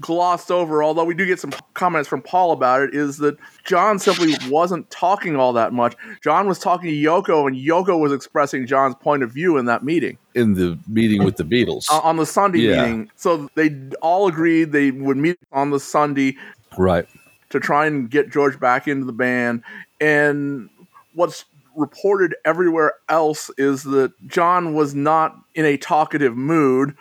[0.02, 4.00] glossed over, although we do get some comments from Paul about it, is that John
[4.00, 5.96] simply wasn't talking all that much.
[6.24, 9.84] John was talking to Yoko, and Yoko was expressing John's point of view in that
[9.84, 10.18] meeting.
[10.34, 11.86] In the meeting with the Beatles.
[11.92, 12.82] uh, on the Sunday Yeah.
[12.82, 13.12] meeting.
[13.18, 13.70] So they
[14.02, 16.38] all agreed they would meet on the Sunday
[16.78, 17.06] Right.
[17.52, 19.62] to try and get George back into the band.
[20.02, 20.70] And
[21.14, 21.46] what's
[21.76, 26.96] reported everywhere else is that John was not in a talkative mood.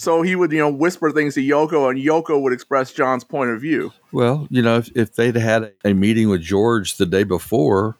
[0.00, 3.50] So he would, you know, whisper things to Yoko, and Yoko would express John's point
[3.50, 3.92] of view.
[4.12, 7.96] Well, you know, if, if they'd had a meeting with George the day before,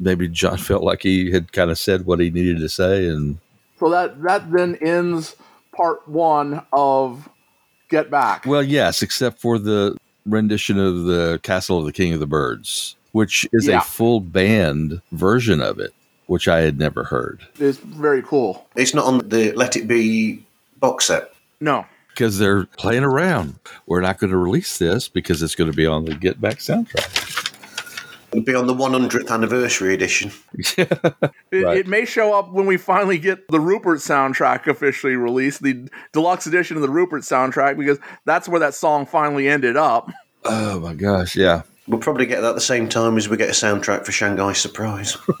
[0.00, 3.06] maybe John felt like he had kind of said what he needed to say.
[3.08, 3.36] And
[3.78, 5.36] So that that then ends
[5.76, 7.28] part one of
[7.90, 8.46] Get Back.
[8.46, 12.96] well, yes, except for the rendition of the Castle of the King of the Birds,
[13.12, 13.80] which is Yeah.
[13.80, 15.92] a full band version of it,
[16.26, 17.46] which I had never heard.
[17.60, 18.66] It's very cool.
[18.76, 20.46] It's not on the Let It Be
[20.82, 21.32] box set.
[21.60, 21.86] No.
[22.08, 23.54] Because they're playing around.
[23.86, 26.58] We're not going to release this because it's going to be on the Get Back
[26.58, 27.48] soundtrack.
[28.32, 30.30] It'll be on the 100th anniversary edition.
[31.54, 31.76] It, Right.
[31.76, 36.46] it may show up when we finally get the Rupert soundtrack officially released, the deluxe
[36.46, 40.10] edition of the Rupert soundtrack, because that's where that song finally ended up.
[40.46, 41.62] Oh my gosh, yeah.
[41.88, 44.52] We'll probably get that at the same time as we get a soundtrack for Shanghai
[44.52, 45.16] Surprise.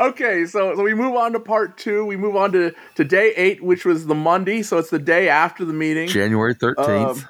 [0.00, 2.04] okay, so, so we move on to part two.
[2.04, 4.62] We move on to, to day eight, which was the Monday.
[4.62, 6.08] So it's the day after the meeting.
[6.08, 7.24] January 13th.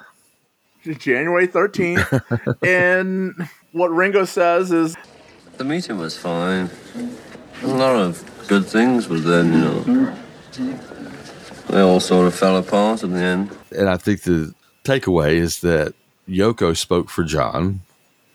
[0.85, 2.57] Um, January 13th.
[2.65, 3.35] and
[3.71, 4.97] what Ringo says is
[5.57, 6.71] The meeting was fine.
[7.61, 10.17] A lot of good things was then, you know.
[11.69, 13.55] They all sort of fell apart in the end.
[13.71, 15.93] And I think the takeaway is that
[16.27, 17.81] Yoko spoke for John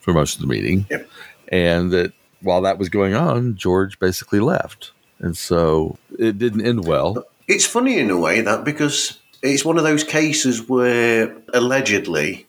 [0.01, 0.87] for most of the meeting.
[0.90, 1.11] Yep.
[1.48, 4.92] And that while that was going on, George basically left.
[5.18, 7.24] And so it didn't end well.
[7.48, 12.46] It's funny in a way that because it's one of those cases where allegedly,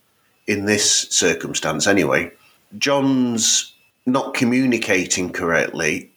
[0.48, 2.32] in this circumstance anyway,
[2.78, 3.74] John's
[4.06, 6.09] not communicating correctly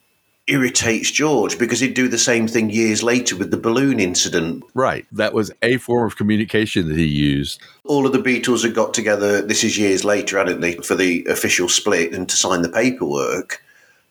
[0.53, 4.63] irritates George because he'd do the same thing years later with the balloon incident.
[4.75, 5.07] Right.
[5.11, 7.61] That was a form of communication that he used.
[7.85, 11.25] All of the Beatles had got together, this is years later, hadn't they, for the
[11.27, 13.63] official split and to sign the paperwork.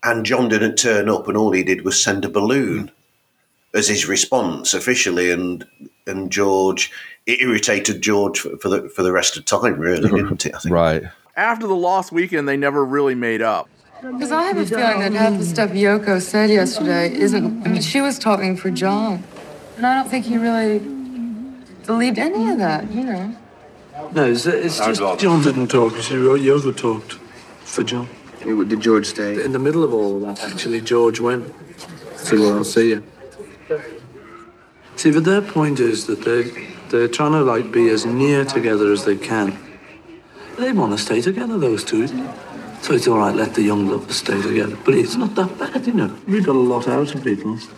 [0.03, 2.91] And John didn't turn up, and all he did was send a balloon
[3.73, 5.29] as his response officially.
[5.29, 5.65] And
[6.07, 6.91] and George,
[7.27, 10.55] it irritated George for, for the for the rest of time, really, didn't it?
[10.55, 10.73] I think.
[10.73, 11.03] Right.
[11.37, 13.69] After the lost weekend, they never really made up.
[14.01, 17.65] Because I have a feeling that half the stuff Yoko said yesterday isn't.
[17.65, 19.23] I mean, she was talking for John.
[19.77, 20.79] And I don't think he really
[21.85, 23.35] believed any of that, you know.
[24.13, 25.93] No, it's, it's just John didn't talk.
[25.93, 27.13] You see, Yoko talked
[27.63, 28.09] for John.
[28.43, 29.43] Did George stay?
[29.43, 31.53] In the middle of all of that, actually, George went.
[32.15, 33.03] See, well, I'll see you.
[34.95, 38.91] See, but their point is that they they're trying to like be as near together
[38.91, 39.57] as they can.
[40.57, 42.07] They want to stay together, those two.
[42.81, 44.75] So it's all right, let the young lovers stay together.
[44.83, 46.15] But it's not that bad, you know.
[46.27, 47.69] We got a lot out of Beatles.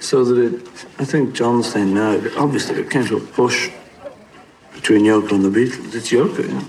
[0.00, 3.70] So that it, I think John's saying now, obviously it came to a push
[4.74, 5.94] between Yoko and the Beatles.
[5.94, 6.64] It's Yoko, you know.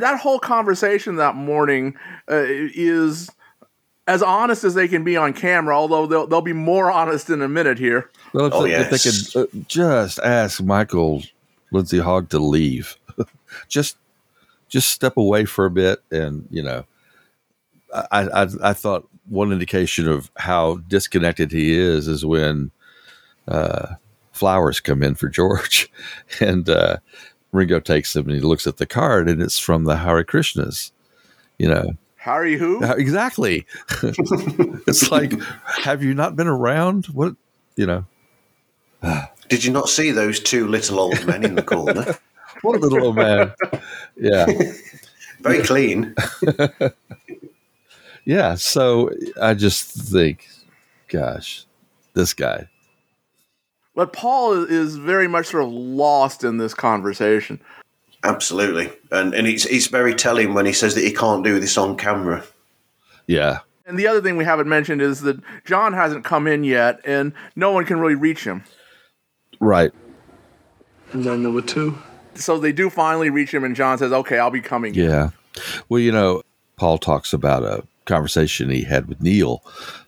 [0.00, 1.94] That whole conversation that morning
[2.30, 3.30] uh, is
[4.06, 7.42] as honest as they can be on camera, although they'll, they'll be more honest in
[7.42, 8.10] a minute here.
[8.32, 11.22] Well, if, Oh, they, if they could uh, just ask Michael
[11.70, 12.96] Lindsay Hogg to leave,
[13.68, 13.96] just
[14.72, 16.84] just step away for a bit, and you know,
[17.92, 22.70] I, I I thought one indication of how disconnected he is is when
[23.46, 23.94] uh,
[24.32, 25.92] flowers come in for George,
[26.40, 26.96] and uh,
[27.52, 30.90] Ringo takes them and he looks at the card, and it's from the Hare Krishnas,
[31.58, 31.90] you know.
[32.16, 32.82] Harry who?
[32.84, 33.66] Exactly.
[34.02, 35.32] it's like,
[35.82, 37.06] have you not been around?
[37.06, 37.34] What,
[37.74, 38.06] you know?
[39.48, 42.16] Did you not see those two little old men in the corner?
[42.62, 43.52] What a little old man.
[44.16, 44.46] Yeah.
[45.40, 46.14] Very clean.
[48.24, 48.54] Yeah.
[48.54, 50.46] So I just think,
[51.08, 51.66] gosh,
[52.14, 52.68] this guy.
[53.96, 57.60] But Paul is- is very much sort of lost in this conversation.
[58.22, 58.92] Absolutely.
[59.10, 61.96] And and it's it's very telling when he says that he can't do this on
[61.96, 62.44] camera.
[63.26, 63.58] Yeah.
[63.86, 67.32] And the other thing we haven't mentioned is that John hasn't come in yet, and
[67.56, 68.62] no one can really reach him.
[69.58, 69.90] Right.
[71.12, 71.98] And then there were two.
[72.34, 75.30] So they do finally reach him, and John says, "Okay, I'll be coming." Yeah.
[75.88, 76.42] Well, you know,
[76.76, 79.62] Paul talks about a conversation he had with Neil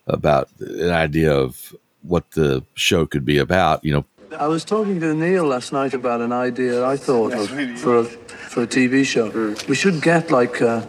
[0.06, 3.84] about an idea of what the show could be about.
[3.84, 4.04] You know,
[4.38, 8.04] I was talking to Neil last night about an idea I thought of for a,
[8.04, 9.54] for a TV show.
[9.68, 10.86] We should get like, uh,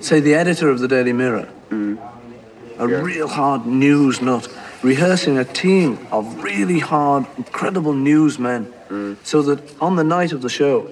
[0.00, 1.48] say, the editor of the Daily Mirror,
[2.78, 4.48] a real hard news nut,
[4.82, 8.72] rehearsing a team of really hard, incredible newsmen,
[9.22, 10.90] so that on the night of the show,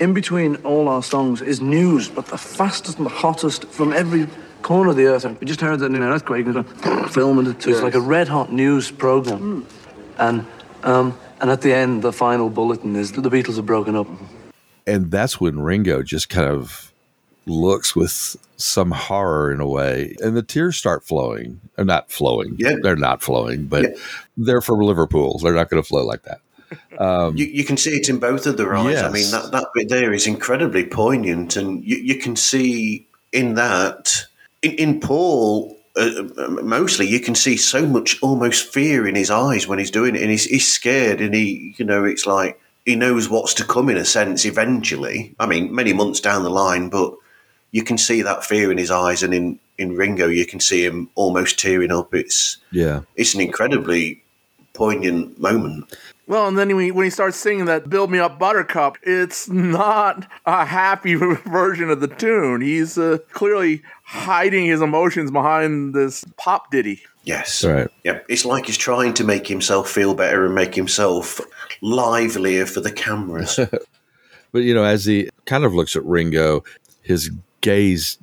[0.00, 4.26] in between all our songs is news, but the fastest and the hottest from every
[4.62, 5.24] corner of the earth.
[5.40, 6.66] We just heard that in an earthquake, and
[7.10, 7.62] filming it.
[7.62, 9.66] So it's like a red hot news program.
[10.18, 10.44] And
[10.82, 14.06] um, and at the end, the final bulletin is that the Beatles have broken up.
[14.86, 16.92] and that's when Ringo just kind of
[17.46, 21.60] looks with some horror in a way, and the tears start flowing.
[21.76, 22.56] They're not flowing.
[22.58, 22.74] Yeah.
[22.82, 23.88] They're not flowing, but Yeah.
[24.36, 25.38] they're from Liverpool.
[25.38, 26.40] They're not going to flow like that.
[26.98, 29.02] Um, You, you can see it in both of their eyes.
[29.02, 33.54] I mean, that, that bit there is incredibly poignant, and you, you can see in
[33.54, 34.26] that,
[34.62, 39.30] in, in Paul, uh, uh, mostly you can see so much almost fear in his
[39.30, 42.60] eyes when he's doing it, and he's, he's scared, and he, you know, it's like
[42.84, 45.34] he knows what's to come in a sense eventually.
[45.38, 47.14] I mean, many months down the line, but
[47.72, 50.84] you can see that fear in his eyes, and in, in Ringo, you can see
[50.84, 52.14] him almost tearing up.
[52.14, 53.02] It's yeah.
[53.16, 54.22] it's an incredibly
[54.76, 55.96] poignant moment.
[56.28, 59.48] Well, and then when he, when he starts singing that "Build Me Up, Buttercup," it's
[59.48, 61.14] not a happy
[61.46, 62.60] version of the tune.
[62.60, 67.02] He's uh, clearly hiding his emotions behind this pop ditty.
[67.24, 67.64] Yes.
[67.64, 67.88] Right.
[68.04, 68.20] Yeah.
[68.28, 71.40] It's like he's trying to make himself feel better and make himself
[71.82, 73.58] livelier for the cameras.
[74.52, 76.64] But you know, as he kind of looks at Ringo,
[77.02, 78.16] his gaze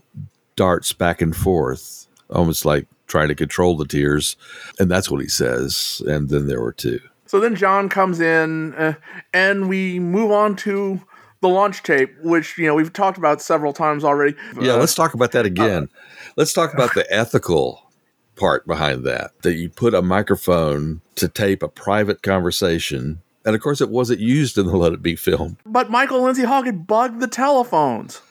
[0.56, 4.36] darts back and forth, almost like trying to control the tears,
[4.80, 6.02] and that's what he says.
[6.08, 7.00] And then there were two.
[7.26, 8.94] So then John comes in, uh,
[9.34, 11.02] and we move on to
[11.42, 14.36] the launch tape, which you know we've talked about several times already.
[14.62, 15.90] Yeah, Uh, let's talk about that again.
[16.38, 17.92] let's talk about the ethical
[18.36, 23.22] part behind that that you put a microphone to tape a private conversation.
[23.46, 25.58] And of course, it wasn't used in the Let It Be film.
[25.66, 28.22] But Michael Lindsay Hogg had bugged the telephones.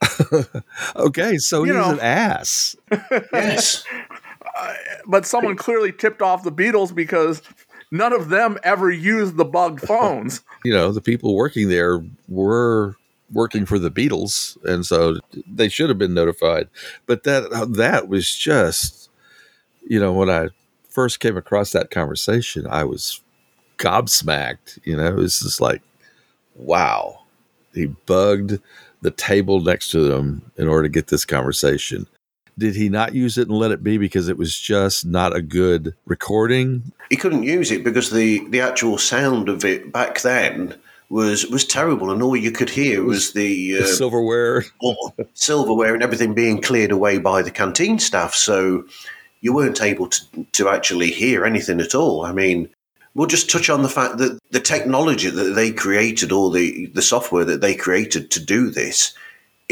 [0.96, 1.92] okay, so You he's know.
[1.94, 2.76] an ass.
[3.32, 3.84] yes.
[5.06, 7.42] But someone clearly tipped off the Beatles because
[7.90, 10.42] none of them ever used the bugged phones.
[10.64, 12.94] You know, the people working there were
[13.32, 16.68] working for the Beatles, and so they should have been notified.
[17.06, 19.10] But that that was just,
[19.84, 20.50] you know, when I
[20.88, 23.22] first came across that conversation, I was
[23.78, 24.78] gobsmacked.
[24.84, 25.82] You know, it was just like,
[26.54, 27.22] wow,
[27.74, 28.60] he bugged
[29.00, 32.06] the table next to them in order to get this conversation.
[32.58, 35.42] Did he not use it and let it be because it was just not a
[35.42, 36.92] good recording?
[37.10, 40.74] He couldn't use it because the, the actual sound of it back then
[41.12, 44.64] was was terrible, and all you could hear was the, The uh, silverware,
[45.34, 48.34] silverware, and everything being cleared away by the canteen staff.
[48.34, 48.84] So
[49.42, 52.24] you weren't able to to actually hear anything at all.
[52.24, 52.70] I mean,
[53.14, 57.02] we'll just touch on the fact that the technology that they created, or the the
[57.02, 59.12] software that they created to do this,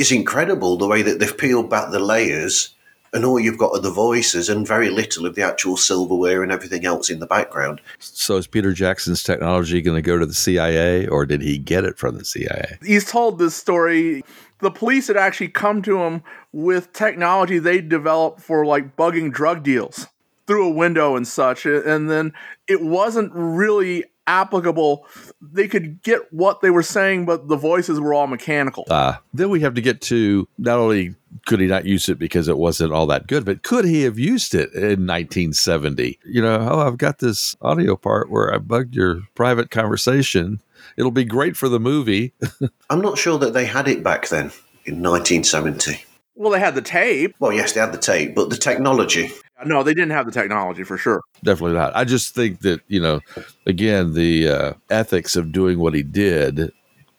[0.01, 0.77] is incredible.
[0.77, 2.75] The way that they've peeled back the layers.
[3.13, 6.53] And all you've got are the voices and very little of the actual silverware and
[6.53, 7.81] everything else in the background.
[7.99, 11.85] So is Peter Jackson's technology going to go to the CIA, or did he get
[11.85, 12.79] it from the CIA?
[12.85, 14.23] He's told this story.
[14.61, 16.23] The police had actually come to him
[16.53, 20.07] with technology they developed for like bugging drug deals
[20.47, 21.67] through a window and such.
[21.67, 22.33] And then
[22.69, 25.05] it wasn't really applicable.
[25.41, 28.85] They could get what they were saying, but the voices were all mechanical.
[28.91, 31.15] Uh, then we have to get to not only
[31.47, 34.19] could he not use it because it wasn't all that good, but could he have
[34.19, 36.19] used it in 1970?
[36.25, 40.61] You know, oh, I've got this audio part where I bugged your private conversation.
[40.97, 42.35] It'll be great for the movie.
[42.91, 44.53] I'm not sure that they had it back then
[44.85, 46.05] in 1970.
[46.35, 47.35] Well, they had the tape.
[47.39, 49.31] Well, yes, they had the tape, but the technology.
[49.65, 51.23] No, they didn't have the technology for sure.
[51.43, 51.95] Definitely not.
[51.95, 53.21] I just think that, you know,
[53.67, 56.73] again, the uh, ethics of doing what he did,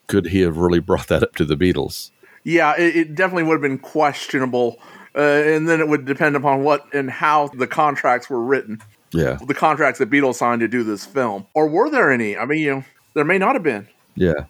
[0.06, 2.10] could he have really brought that up to the Beatles?
[2.44, 4.78] Yeah, it, it definitely would have been questionable.
[5.14, 8.80] Uh, and then it would depend upon what and how the contracts were written.
[9.12, 9.38] Yeah.
[9.46, 11.46] The contracts that Beatles signed to do this film.
[11.54, 12.36] Or were there any?
[12.36, 12.84] I mean, you know,
[13.14, 13.88] there may not have been.
[14.14, 14.44] Yeah.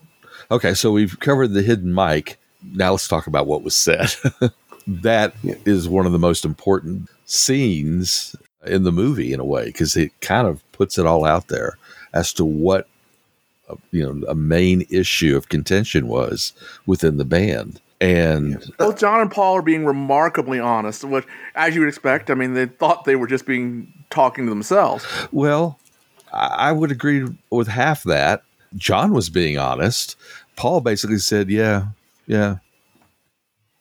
[0.50, 2.38] Okay, so we've covered the hidden mic.
[2.62, 4.14] Now let's talk about what was said.
[4.86, 9.96] that is one of the most important scenes in the movie in a way because
[9.96, 11.78] it kind of puts it all out there
[12.12, 12.86] as to what
[13.68, 16.52] uh, you know a main issue of contention was
[16.86, 17.80] within the band.
[18.00, 21.24] And Both John and Paul are being remarkably honest, which,
[21.54, 25.06] as you would expect, I mean, they thought they were just being talking to themselves.
[25.32, 25.78] well
[26.32, 28.42] I I would agree with half that.
[28.76, 30.16] John was being honest.
[30.56, 31.86] Paul basically said yeah
[32.26, 32.56] yeah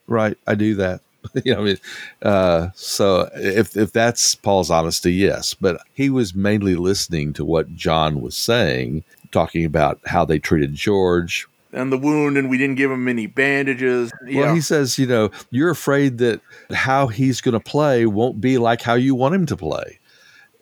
[0.08, 1.02] right I do that
[1.44, 1.78] you know, I mean,
[2.22, 7.76] uh, so if if that's Paul's honesty, yes, but he was mainly listening to what
[7.76, 11.48] John was saying, talking about how they treated George.
[11.74, 14.12] And the wound, and we didn't give him any bandages.
[14.34, 16.42] Well, he says, you know, you're afraid that
[16.74, 20.00] how he's going to play won't be like how you want him to play.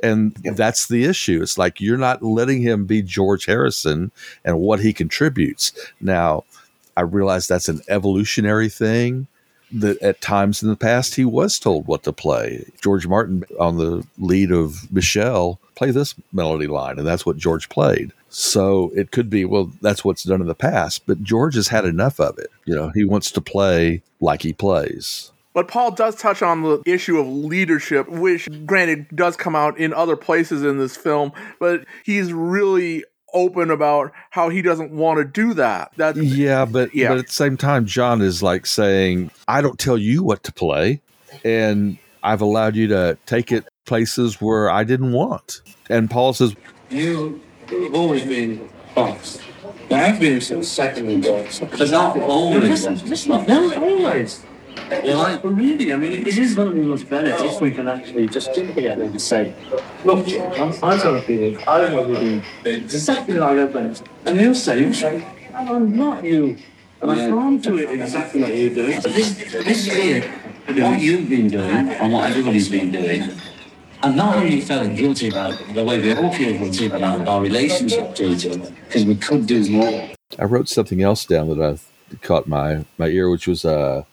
[0.03, 1.41] And that's the issue.
[1.41, 4.11] It's like you're not letting him be George Harrison
[4.45, 5.73] and what he contributes.
[5.99, 6.43] Now,
[6.95, 9.27] I realize that's an evolutionary thing
[9.71, 12.65] that at times in the past he was told what to play.
[12.81, 17.69] George Martin on the lead of Michelle play this melody line, and that's what George
[17.69, 18.11] played.
[18.29, 21.85] So it could be, well, that's what's done in the past, but George has had
[21.85, 22.51] enough of it.
[22.65, 25.31] You know, he wants to play like he plays.
[25.53, 29.93] But Paul does touch on the issue of leadership, which, granted, does come out in
[29.93, 33.03] other places in this film, but he's really
[33.33, 35.91] open about how he doesn't want to do that.
[35.97, 37.09] That Yeah, but Yeah.
[37.09, 40.51] but at the same time, John is like saying, "I don't tell you what to
[40.51, 41.01] play,
[41.43, 46.55] and I've allowed you to take it places where I didn't want." And Paul says,
[46.89, 49.39] You have always been boss.
[49.89, 51.59] Now, I've been since second boss.
[51.59, 52.85] But not always.
[53.27, 54.41] Not always.
[54.91, 57.71] You know, but really, I mean, it is going to be much better if we
[57.71, 59.53] can actually just get together and say,
[60.03, 62.43] look, I'm, I've got a feeling, I don't know what you're doing.
[62.65, 63.95] It's exactly like that, Ben.
[64.25, 66.57] And he'll say, he'll say, I'm not you.
[67.01, 68.99] And I can't do it exactly like you're doing.
[69.01, 70.23] But this, this here,
[70.67, 73.31] what you've been doing and what everybody's been doing,
[74.01, 77.41] I'm not only feeling guilty about it, the way we all feel guilty about our
[77.41, 80.09] relationship to each other, because we could do more.
[80.37, 84.03] I wrote something else down that I caught my my ear, which was uh,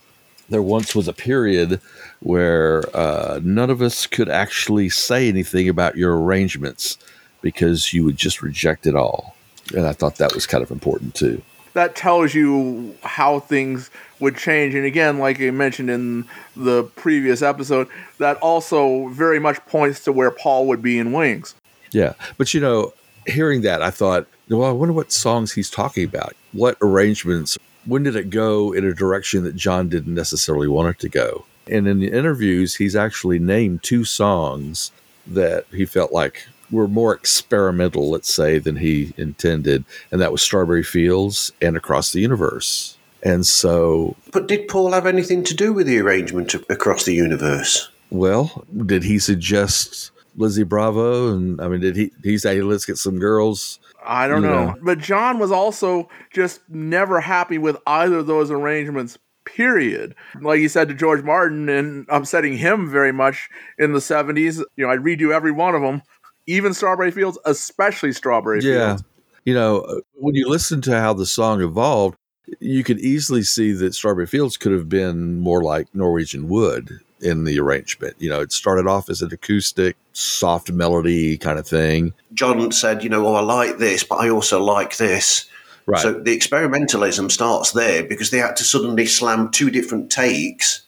[0.49, 1.81] there once was a period
[2.21, 6.99] where uh, none of us could actually say anything about your arrangements
[7.43, 9.37] because you would just reject it all,
[9.75, 11.43] and I thought that was kind of important too.
[11.75, 14.75] that tells you how things would change.
[14.75, 16.25] And again, like I mentioned in
[16.57, 17.87] the previous episode,
[18.19, 21.55] that also very much points to where Paul would be in Wings.
[21.93, 22.15] Yeah.
[22.39, 22.95] But you know,
[23.27, 26.35] hearing that, I thought, well, I wonder what songs he's talking about.
[26.53, 27.59] What arrangements?
[27.87, 31.47] When did it go in a direction that John didn't necessarily want it to go?
[31.69, 34.93] And in the interviews, he's actually named two songs
[35.27, 39.85] that he felt like were more experimental, let's say, than he intended.
[40.11, 42.97] And that was Strawberry Fields and Across the Universe.
[43.23, 44.17] And so.
[44.33, 47.89] But did Paul have anything to do with the arrangement of across the universe?
[48.11, 51.33] Well, did he suggest Lizzie Bravo?
[51.33, 53.81] And I mean, did he, he say, let's get some girls?
[54.07, 54.75] I don't know.
[54.83, 60.15] But John was also just never happy with either of those arrangements, period.
[60.41, 63.49] Like he said to George Martin and upsetting him very much
[63.79, 66.03] in the 70s, you know, I'd redo every one of them,
[66.47, 68.89] even Strawberry Fields, especially Strawberry yeah.
[68.89, 69.05] Fields.
[69.45, 72.17] You know, when you listen to how the song evolved,
[72.61, 77.45] you could easily see that Strawberry Fields could have been more like Norwegian Wood in
[77.45, 78.17] the arrangement.
[78.19, 82.13] You know, it started off as an acoustic, soft melody kind of thing.
[82.35, 85.49] John said, you know, oh, I like this, but I also like this.
[85.87, 86.01] Right.
[86.01, 90.83] So the experimentalism starts there because they had to suddenly slam two different takes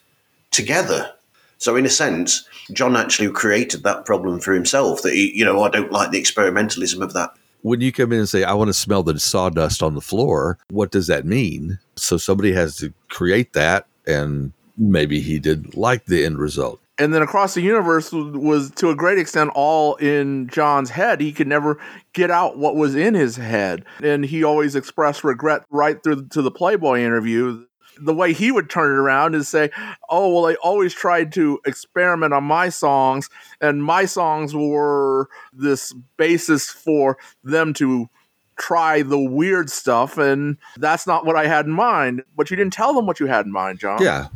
[0.50, 1.12] together.
[1.58, 5.62] So in a sense, John actually created that problem for himself that he, you know,
[5.62, 7.30] I don't like the experimentalism of that.
[7.62, 10.58] When you come in and say, I want to smell the sawdust on the floor,
[10.70, 11.78] what does that mean?
[11.96, 16.80] So somebody has to create that and maybe he did like the end result.
[17.00, 21.20] And then across the universe was to a great extent all in John's head.
[21.20, 21.78] He could never
[22.12, 23.84] get out what was in his head.
[24.02, 27.64] And he always expressed regret right through to the Playboy interview.
[28.00, 29.70] The way he would turn it around is say,
[30.08, 33.28] Oh, well, I always tried to experiment on my songs,
[33.60, 38.08] and my songs were this basis for them to
[38.56, 40.18] try the weird stuff.
[40.18, 42.22] And that's not what I had in mind.
[42.36, 44.02] But you didn't tell them what you had in mind, John.
[44.02, 44.28] Yeah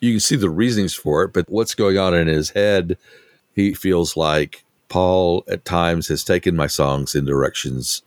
[0.00, 2.96] you can see the reasonings for it, but what's going on in his head,
[3.54, 8.02] he feels like Paul at times has taken my songs in directions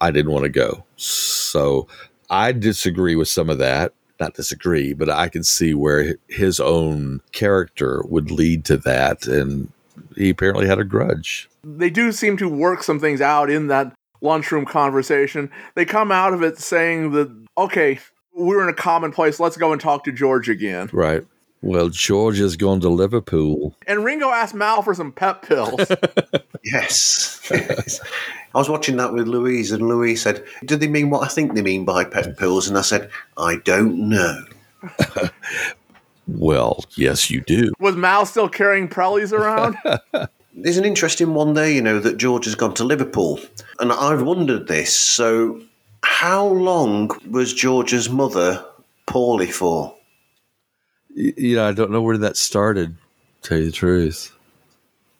[0.00, 0.84] I didn't want to go.
[0.96, 1.88] So
[2.28, 3.92] I disagree with some of that.
[4.20, 9.26] Not disagree, but I can see where his own character would lead to that.
[9.26, 9.72] And
[10.16, 11.48] he apparently had a grudge.
[11.62, 15.50] They do seem to work some things out in that lunchroom conversation.
[15.74, 17.98] They come out of it saying that, okay,
[18.34, 19.40] we're in a common place.
[19.40, 20.90] Let's go and talk to George again.
[20.92, 21.24] Right.
[21.62, 23.74] Well, George has gone to Liverpool.
[23.86, 25.80] And Ringo asked Mal for some pep pills.
[26.62, 27.40] yes.
[27.50, 31.54] I was watching that with Louise, and Louise said, Do they mean what I think
[31.54, 32.68] they mean by pep pills?
[32.68, 34.44] And I said, I don't know.
[36.28, 37.72] well, yes, you do.
[37.80, 39.78] Was Mal still carrying Prellies around?
[40.54, 43.40] There's an interesting one there, you know, that George has gone to Liverpool.
[43.80, 44.94] And I've wondered this.
[44.94, 45.62] So
[46.04, 48.64] how long was George's mother
[49.06, 49.96] poorly for?
[51.14, 52.96] You know, I don't know where that started.
[53.42, 54.32] Tell you the truth.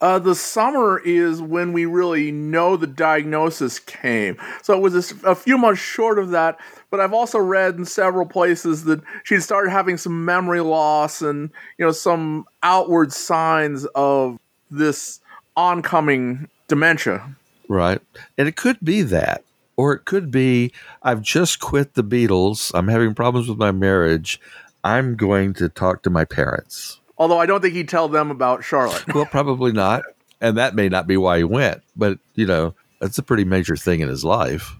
[0.01, 4.37] Uh, the summer is when we really know the diagnosis came.
[4.62, 6.59] So it was a, a, few months short of that.
[6.91, 11.51] But I've also read in several places that she'd started having some memory loss and
[11.78, 14.39] you know some outward signs of
[14.70, 15.20] this
[15.57, 17.35] oncoming dementia.
[17.68, 18.01] Right,
[18.37, 19.43] and it could be that
[19.77, 20.72] or it could be
[21.03, 22.70] I've just quit the Beatles.
[22.75, 24.41] I'm having problems with my marriage.
[24.83, 27.01] I'm going to talk to my parents.
[27.16, 29.14] Although I don't think he'd tell them about Charlotte.
[29.14, 30.03] well, probably not.
[30.41, 31.83] And that may not be why he went.
[31.97, 34.77] But, you know, that's a pretty major thing in his life.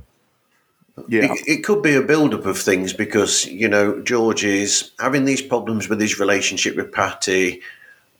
[1.09, 1.33] Yeah.
[1.33, 5.43] It, it could be a build-up of things because, you know, George is having these
[5.43, 7.63] problems with his relationship with Pattie.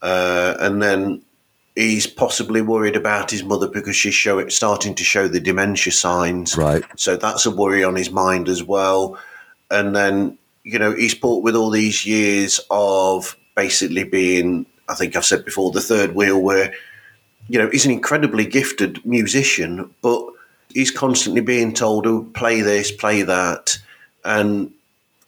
[0.01, 1.23] Uh, and then
[1.75, 6.57] he's possibly worried about his mother because she's show, starting to show the dementia signs.
[6.57, 6.85] Right.
[6.97, 9.19] So that's a worry on his mind as well.
[9.71, 15.17] And then, you know, he's put with all these years of basically being, I think
[15.17, 16.73] I've said before, the third wheel, where,
[17.49, 20.25] you know, he's an incredibly gifted musician, but
[20.73, 23.79] he's constantly being told, oh, play this, play that.
[24.25, 24.73] And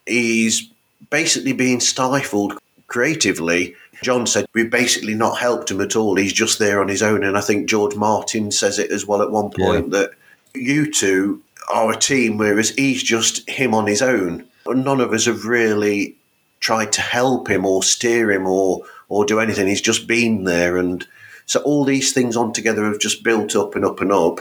[0.06, 0.70] he's
[1.10, 6.16] basically being stifled creatively John said we've basically not helped him at all.
[6.16, 7.24] He's just there on his own.
[7.24, 10.00] And I think George Martin says it as well at one point yeah.
[10.00, 10.10] that
[10.54, 11.42] you two
[11.72, 14.46] are a team, whereas he's just him on his own.
[14.66, 16.16] None of us have really
[16.60, 19.68] tried to help him or steer him or or do anything.
[19.68, 21.06] He's just been there, and
[21.46, 24.40] so all these things on together have just built up and up and up.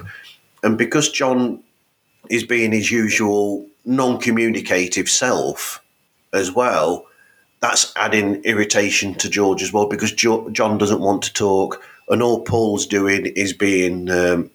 [0.64, 1.62] And because John
[2.30, 5.84] is being his usual non-communicative self
[6.34, 7.06] as well,
[7.66, 12.22] that's adding irritation to George as well because jo- John doesn't want to talk, and
[12.22, 14.52] all Paul's doing is being um,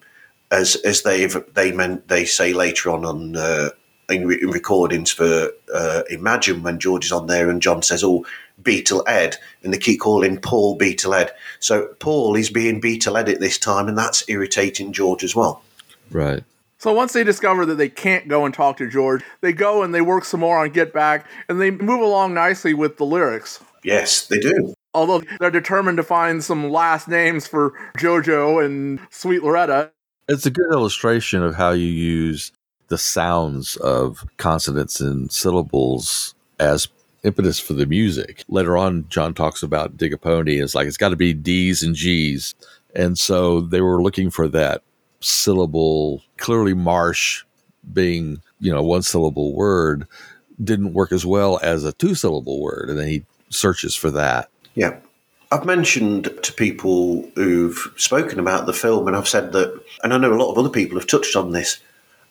[0.49, 3.69] as as they've they meant they say later on on uh,
[4.09, 8.01] in, re- in recordings for uh, Imagine when George is on there and John says,
[8.01, 8.25] "Oh,
[8.63, 11.31] Beetle Ed," and they keep calling Paul Beetle Ed.
[11.59, 15.63] So Paul is being Beetle Ed at this time, and that's irritating George as well.
[16.09, 16.43] Right.
[16.81, 19.93] So once they discover that they can't go and talk to George, they go and
[19.93, 23.63] they work some more on Get Back, and they move along nicely with the lyrics.
[23.83, 24.73] Yes, they do.
[24.95, 29.91] Although they're determined to find some last names for JoJo and Sweet Loretta.
[30.27, 32.51] It's a good illustration of how you use
[32.87, 36.87] the sounds of consonants and syllables as
[37.21, 38.43] impetus for the music.
[38.47, 40.59] Later on, John talks about Dig a Pony.
[40.59, 42.55] It's like it's got to be D's and G's.
[42.95, 44.81] And so they were looking for that
[45.21, 46.21] syllable.
[46.37, 47.43] Clearly, Marsh
[47.93, 50.07] being, you know, one syllable word
[50.63, 52.89] didn't work as well as a two syllable word.
[52.89, 54.49] And then he searches for that.
[54.75, 54.97] Yeah.
[55.53, 60.17] I've mentioned to people who've spoken about the film, and I've said that, and I
[60.17, 61.81] know a lot of other people have touched on this.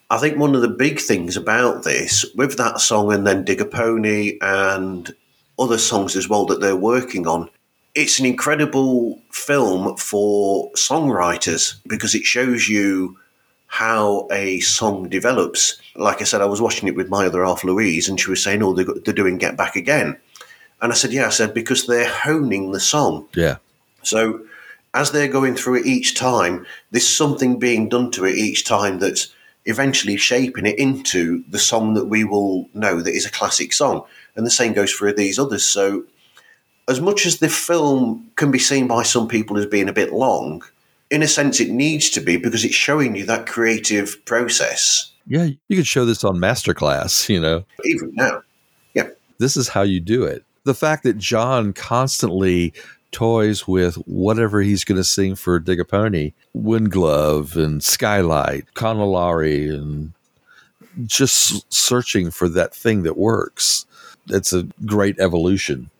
[0.08, 3.60] I think one of the big things about this, with that song and then Dig
[3.60, 5.14] a Pony and
[5.58, 7.50] other songs as well that they're working on,
[7.94, 13.18] it's an incredible film for songwriters because it shows you
[13.66, 15.80] how a song develops.
[15.94, 18.42] Like I said, I was watching it with my other half, Louise, and she was
[18.42, 20.18] saying, "Oh, they're, they're doing Get Back Again,"
[20.80, 23.28] and I said, "Yeah," I said because they're honing the song.
[23.34, 23.56] Yeah.
[24.02, 24.40] So
[24.94, 28.98] as they're going through it each time, there's something being done to it each time
[28.98, 29.32] that's
[29.66, 34.04] eventually shaping it into the song that we will know that is a classic song.
[34.34, 35.64] And the same goes for these others.
[35.64, 36.04] So
[36.90, 40.12] as much as the film can be seen by some people as being a bit
[40.12, 40.62] long,
[41.10, 45.10] in a sense it needs to be because it's showing you that creative process.
[45.26, 47.64] Yeah, you could show this on Masterclass, you know.
[47.84, 48.42] Even now.
[48.94, 49.08] Yeah.
[49.38, 50.44] This is how you do it.
[50.64, 52.74] The fact that John constantly
[53.12, 58.66] toys with whatever he's going to sing for Dig a Pony, Wind Glove and Skylight,
[58.74, 60.12] Conolari, and
[61.06, 63.86] just searching for that thing that works.
[64.28, 65.90] It's a great evolution.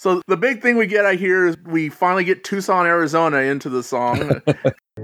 [0.00, 3.68] So the big thing we get out here is we finally get Tucson, Arizona into
[3.68, 4.16] the song.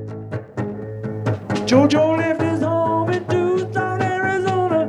[1.66, 4.88] Jojo left his home in Tucson, Arizona.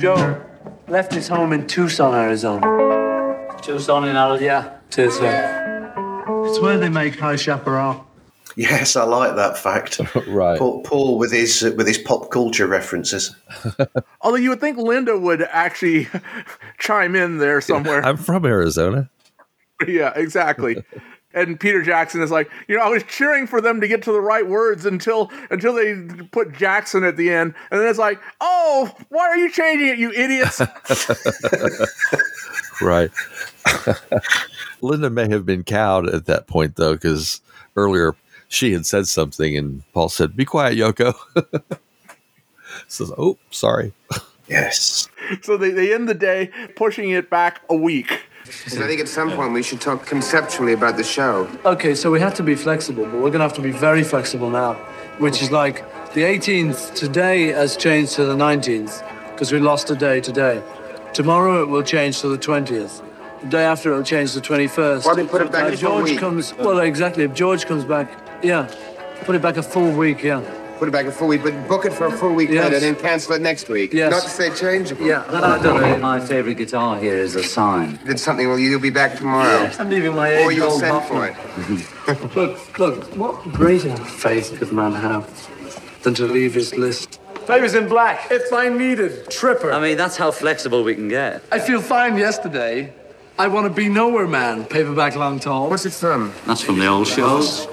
[0.00, 0.44] Joe
[0.88, 3.56] left his home in Tucson, Arizona.
[3.62, 4.44] Tucson in Arizona?
[4.44, 5.26] Yeah, Tucson.
[6.44, 8.04] It's where they make high chaparral.
[8.56, 10.00] Yes, I like that fact.
[10.28, 10.56] right.
[10.56, 13.34] Paul, Paul with his uh, with his pop culture references.
[14.20, 16.06] Although you would think Linda would actually
[16.78, 18.04] chime in there somewhere.
[18.04, 19.10] I'm from Arizona.
[19.88, 20.84] yeah, exactly.
[21.32, 24.12] And Peter Jackson is like, you know, I was cheering for them to get to
[24.12, 25.96] the right words until until they
[26.30, 29.98] put Jackson at the end, and then it's like, oh, why are you changing it,
[29.98, 30.62] you idiots?
[32.80, 33.10] right.
[34.80, 37.40] Linda may have been cowed at that point, though, because
[37.74, 38.14] earlier
[38.48, 41.14] she had said something, and Paul said, "Be quiet, Yoko."
[42.88, 43.92] Says, "Oh, sorry."
[44.48, 45.08] Yes.
[45.42, 48.24] so they, they end the day pushing it back a week.
[48.66, 51.48] So I think at some point we should talk conceptually about the show.
[51.64, 54.02] Okay, so we have to be flexible, but we're going to have to be very
[54.04, 54.74] flexible now,
[55.18, 55.76] which is like
[56.12, 60.62] the 18th today has changed to the 19th because we lost a day today.
[61.14, 63.02] Tomorrow it will change to the 20th.
[63.40, 65.06] The day after it will change to the 21st.
[65.06, 66.18] Why don't you put it back Uh, a George week?
[66.18, 67.24] comes, well, exactly.
[67.24, 68.10] If George comes back,
[68.44, 68.68] yeah,
[69.24, 70.42] put it back a full week, yeah.
[70.78, 72.64] Put it back a full week, but book it for a full week Yes.
[72.64, 73.92] later, then cancel it next week.
[73.92, 74.10] Yes.
[74.10, 75.06] Not to say changeable.
[75.06, 75.96] Yeah, I don't know.
[75.98, 77.98] My favourite guitar here is a sign.
[78.04, 79.62] Did something, well, you'll be back tomorrow.
[79.62, 81.36] Yes, I'm leaving my Or you'll old send for it.
[82.36, 85.24] Look, look, what greater faith could man have
[86.02, 87.20] than to leave his list?
[87.46, 89.70] Favors in black, if I needed, tripper.
[89.72, 91.42] I mean, that's how flexible we can get.
[91.52, 92.92] I feel fine yesterday.
[93.38, 95.70] I want to be nowhere man, paperback long tall.
[95.70, 96.32] What's it from?
[96.46, 97.66] That's from the old shows.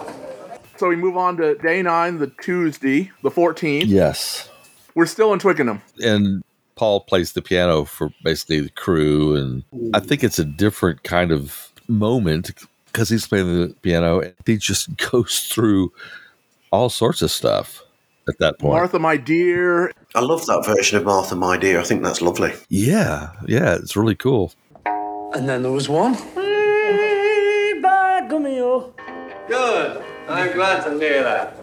[0.82, 3.84] So we move on to day nine, the Tuesday, the 14th.
[3.86, 4.50] Yes.
[4.96, 5.84] We're still in Twickenham.
[6.04, 9.64] And Paul plays the piano for basically the crew, and
[9.94, 12.50] I think it's a different kind of moment
[12.88, 15.94] because he's playing the piano and he just goes through
[16.72, 17.84] all sorts of stuff
[18.28, 18.74] at that point.
[18.74, 19.94] Martha, my dear.
[20.16, 21.80] I love that version of Martha, my dear.
[21.80, 22.54] I think that's lovely.
[22.70, 24.52] Yeah, yeah, it's really cool.
[24.88, 26.18] And then there was one.
[26.36, 26.52] Oh.
[29.48, 30.11] Good.
[30.28, 31.58] I'm glad to hear that.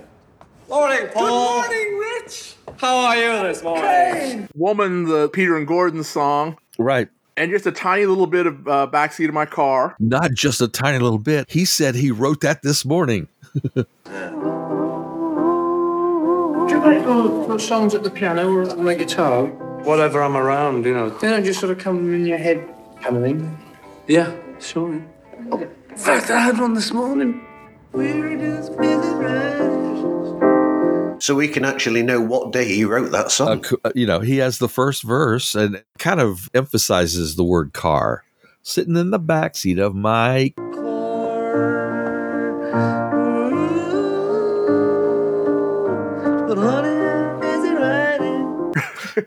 [0.68, 1.62] Morning, Paul.
[1.62, 2.54] Good morning, Rich.
[2.76, 4.48] How are you this morning?
[4.54, 6.59] Woman, the Peter and Gordon song.
[6.78, 7.09] Right.
[7.36, 9.96] And just a tiny little bit of uh, backseat of my car.
[9.98, 11.50] Not just a tiny little bit.
[11.50, 13.28] He said he wrote that this morning.
[13.74, 13.86] Do
[16.74, 19.46] you write your, your songs at the piano or on the guitar?
[19.84, 21.11] Whatever I'm around, you know.
[21.11, 22.68] They don't just sort of come in your head
[23.00, 23.59] kind of thing.
[24.06, 24.92] Yeah, sure.
[24.92, 27.44] In fact, I had one this morning.
[27.93, 28.78] So
[31.20, 33.64] so we can actually know what day he wrote that song.
[33.84, 38.24] Uh, you know, he has the first verse and kind of emphasizes the word car.
[38.62, 40.89] Sitting in the backseat of my car.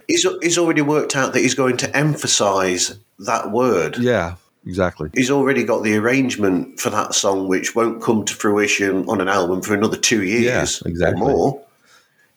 [0.07, 3.97] he's, he's already worked out that he's going to emphasize that word.
[3.97, 4.35] Yeah,
[4.65, 5.09] exactly.
[5.13, 9.27] He's already got the arrangement for that song, which won't come to fruition on an
[9.27, 11.21] album for another two years Yeah, exactly.
[11.21, 11.61] or more.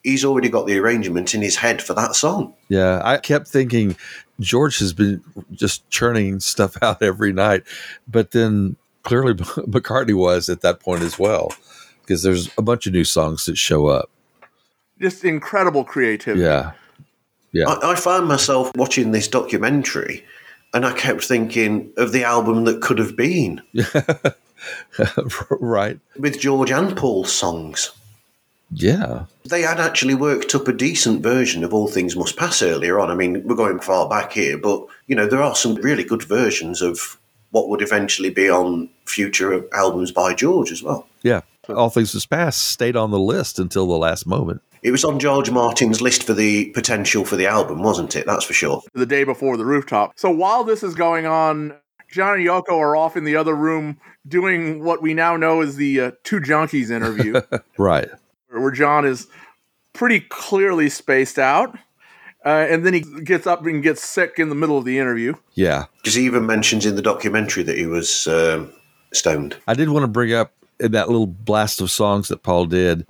[0.02, 2.54] He's already got the arrangement in his head for that song.
[2.68, 3.96] Yeah, I kept thinking
[4.38, 5.22] George has been
[5.52, 7.62] just churning stuff out every night,
[8.06, 11.54] but then clearly McCartney was at that point as well,
[12.02, 14.10] because there's a bunch of new songs that show up.
[15.00, 16.42] Just incredible creativity.
[16.44, 16.72] Yeah,
[17.52, 20.24] yeah, I, I found myself watching this documentary
[20.74, 23.62] and I kept thinking of the album that could have been.
[25.50, 25.98] right.
[26.18, 27.92] With George and Paul's songs.
[28.76, 32.98] Yeah, They had actually worked up a decent version of All Things Must Pass earlier
[32.98, 33.08] on.
[33.08, 36.24] I mean, we're going far back here, but, you know, there are some really good
[36.24, 37.16] versions of
[37.52, 41.06] what would eventually be on future albums by George as well.
[41.22, 41.42] yeah.
[41.68, 44.60] All things Must Pass stayed on the list until the last moment.
[44.84, 48.26] It was on George Martin's list for the potential for the album, wasn't it?
[48.26, 48.82] That's for sure.
[48.92, 50.12] the day before the rooftop.
[50.16, 51.74] So while this is going on,
[52.12, 55.76] John and Yoko are off in the other room doing what we now know is
[55.76, 57.40] the uh, two junkies interview,
[57.78, 58.08] Right.
[58.50, 59.26] where John is
[59.94, 61.76] pretty clearly spaced out.
[62.44, 65.32] Uh, and then he gets up and gets sick in the middle of the interview.
[65.54, 65.86] Yeah.
[65.96, 68.70] Because he even mentions in the documentary that he was um,
[69.14, 69.56] stoned.
[69.66, 73.06] I did want to bring up in that little blast of songs that Paul did.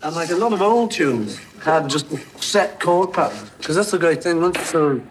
[0.00, 2.06] And like a lot of old tunes had just
[2.40, 3.50] set chord patterns.
[3.58, 4.40] Because that's the great thing.
[4.40, 5.02] Once sort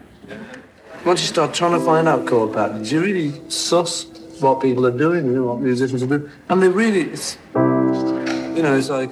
[1.06, 4.06] once you start trying to find out chord patterns, you really suss
[4.40, 6.30] what people are doing, you know, what musicians are doing.
[6.50, 9.12] And they really, it's, you know, it's like.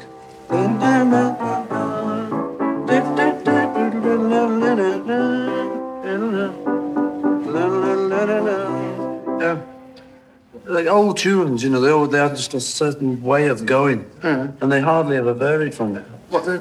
[10.68, 14.00] Like old tunes, you know, they all they have just a certain way of going,
[14.22, 14.48] hmm.
[14.62, 16.06] and they hardly ever varied from it.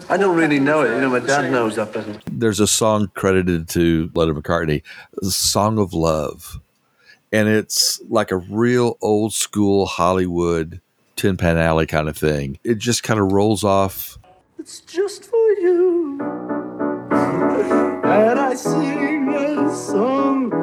[0.08, 0.94] I don't really know it.
[0.94, 2.20] You know, my dad knows that better.
[2.30, 4.82] There's a song credited to Lennon McCartney,
[5.22, 6.60] "Song of Love,"
[7.32, 10.80] and it's like a real old school Hollywood
[11.16, 12.58] Tin Pan Alley kind of thing.
[12.62, 14.18] It just kind of rolls off.
[14.58, 16.20] It's just for you.
[18.04, 20.53] And I sing a song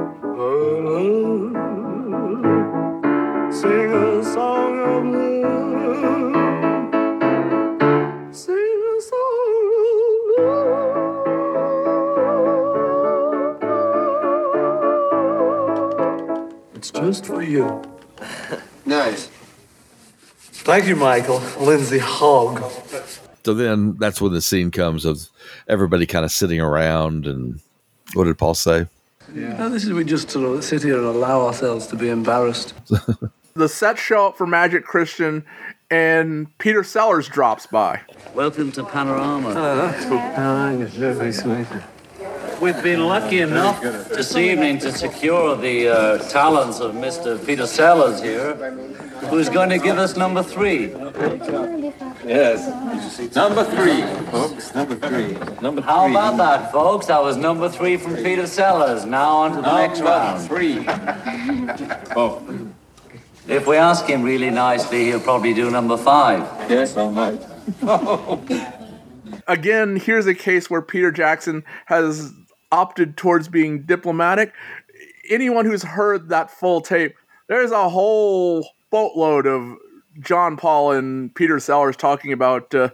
[17.12, 17.82] just for you.
[18.84, 19.30] Nice.
[20.66, 21.40] Thank you, Michael.
[21.60, 22.64] Lindsay Hogg.
[23.46, 25.30] So then that's when the scene comes of
[25.68, 27.62] everybody kind of sitting around and
[28.16, 28.88] what did Paul say?
[29.30, 32.74] No, this is we just sort of sit here and allow ourselves to be embarrassed.
[33.54, 35.44] The sets show up for Magic Christian,
[35.90, 38.00] and Peter Sellers drops by.
[38.34, 39.50] Welcome to Panorama.
[39.50, 41.68] Oh, very sweet.
[42.62, 47.44] We've been lucky enough this evening to secure the uh, talents of Mr.
[47.46, 48.54] Peter Sellers here,
[49.30, 50.90] who's going to give us number three.
[52.24, 53.36] Yes.
[53.36, 54.76] Number three, folks.
[54.76, 55.34] Number three.
[55.62, 57.08] Number How about that, folks?
[57.08, 59.06] That was number three from Peter Sellers.
[59.06, 60.48] Now on to the next Number round.
[60.48, 60.86] three.
[62.16, 62.44] Oh,
[63.48, 66.42] If we ask him really nicely, he'll probably do number five.
[66.70, 67.42] yes, all right.
[69.48, 72.34] Again, here's a case where Peter Jackson has
[72.72, 74.54] opted towards being diplomatic.
[75.30, 77.16] Anyone who's heard that full tape,
[77.48, 79.78] there's a whole boatload of
[80.20, 82.90] John Paul and Peter Sellers talking about uh,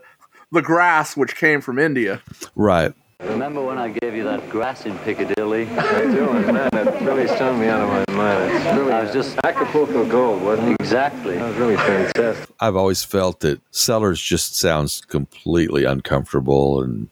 [0.52, 2.22] the grass which came from India.
[2.56, 2.94] Right.
[3.20, 5.66] Remember when I gave you that grass in Piccadilly?
[5.70, 8.52] I do, and man, that really stung me out of my mind.
[8.56, 10.76] It's really I was just Acapulco Gold, wasn't it?
[10.80, 11.36] exactly.
[11.36, 12.56] That was really fantastic.
[12.60, 17.10] I've always felt that Sellers just sounds completely uncomfortable and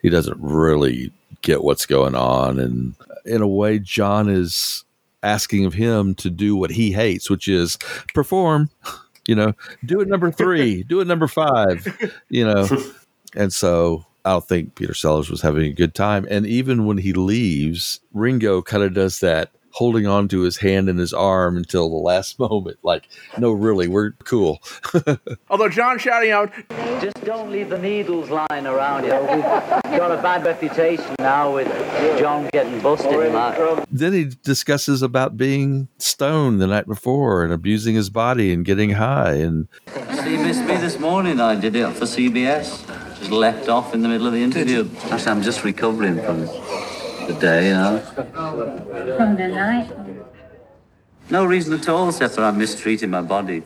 [0.00, 1.12] he doesn't really
[1.42, 2.58] get what's going on.
[2.58, 4.84] And in a way, John is
[5.22, 7.78] asking of him to do what he hates, which is
[8.14, 8.70] perform,
[9.26, 9.52] you know,
[9.84, 11.86] do it number three, do it number five,
[12.28, 12.68] you know.
[13.34, 16.26] And so I don't think Peter Sellers was having a good time.
[16.30, 20.88] And even when he leaves, Ringo kind of does that holding on to his hand
[20.88, 22.78] and his arm until the last moment.
[22.82, 23.08] Like,
[23.38, 24.60] no, really, we're cool.
[25.50, 26.52] Although John shouting out,
[27.00, 29.04] Just don't leave the needles lying around.
[29.04, 31.68] You know, we've got a bad reputation now with
[32.18, 37.94] John getting busted and then he discusses about being stoned the night before and abusing
[37.94, 39.68] his body and getting high and
[40.14, 41.40] So you missed me this morning.
[41.40, 42.86] I did it for CBS.
[43.18, 44.88] Just left off in the middle of the interview.
[45.10, 46.46] Actually, I'm just recovering from
[47.28, 47.98] the day, you know.
[49.16, 49.90] From the night.
[51.30, 53.62] No reason at all, except that I'm mistreating my body.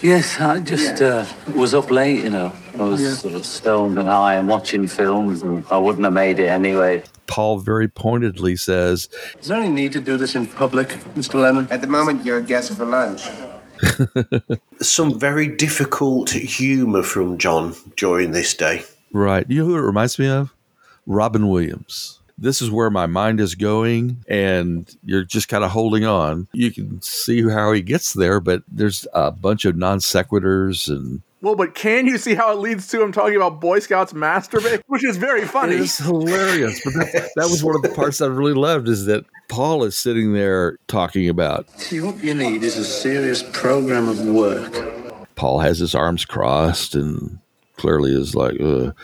[0.00, 1.24] Yes, I just uh,
[1.54, 2.52] was up late, you know.
[2.78, 3.14] I was Yeah.
[3.14, 7.02] sort of stoned and high and watching films, and I wouldn't have made it anyway.
[7.26, 9.08] Paul very pointedly says,
[9.40, 11.34] Is there any need to do this in public, Mr.
[11.34, 11.68] Lennon?
[11.70, 13.28] At the moment, you're a guest for lunch.
[14.80, 18.84] Some very difficult humour from John during this day.
[19.12, 19.44] Right.
[19.48, 20.54] You know who it reminds me of?
[21.06, 22.17] Robin Williams.
[22.40, 26.46] This is where my mind is going, and you're just kind of holding on.
[26.52, 31.22] You can see how he gets there, but there's a bunch of non sequiturs and
[31.42, 34.82] Well, but can you see how it leads to him talking about Boy Scouts masturbate,
[34.86, 35.74] which is very funny.
[35.74, 36.80] It's hilarious.
[36.84, 39.98] But that, that was one of the parts I really loved is that Paul is
[39.98, 41.68] sitting there talking about.
[41.80, 45.26] See, what you need is a serious program of work.
[45.34, 47.38] Paul has his arms crossed and
[47.76, 48.94] clearly is like, Ugh.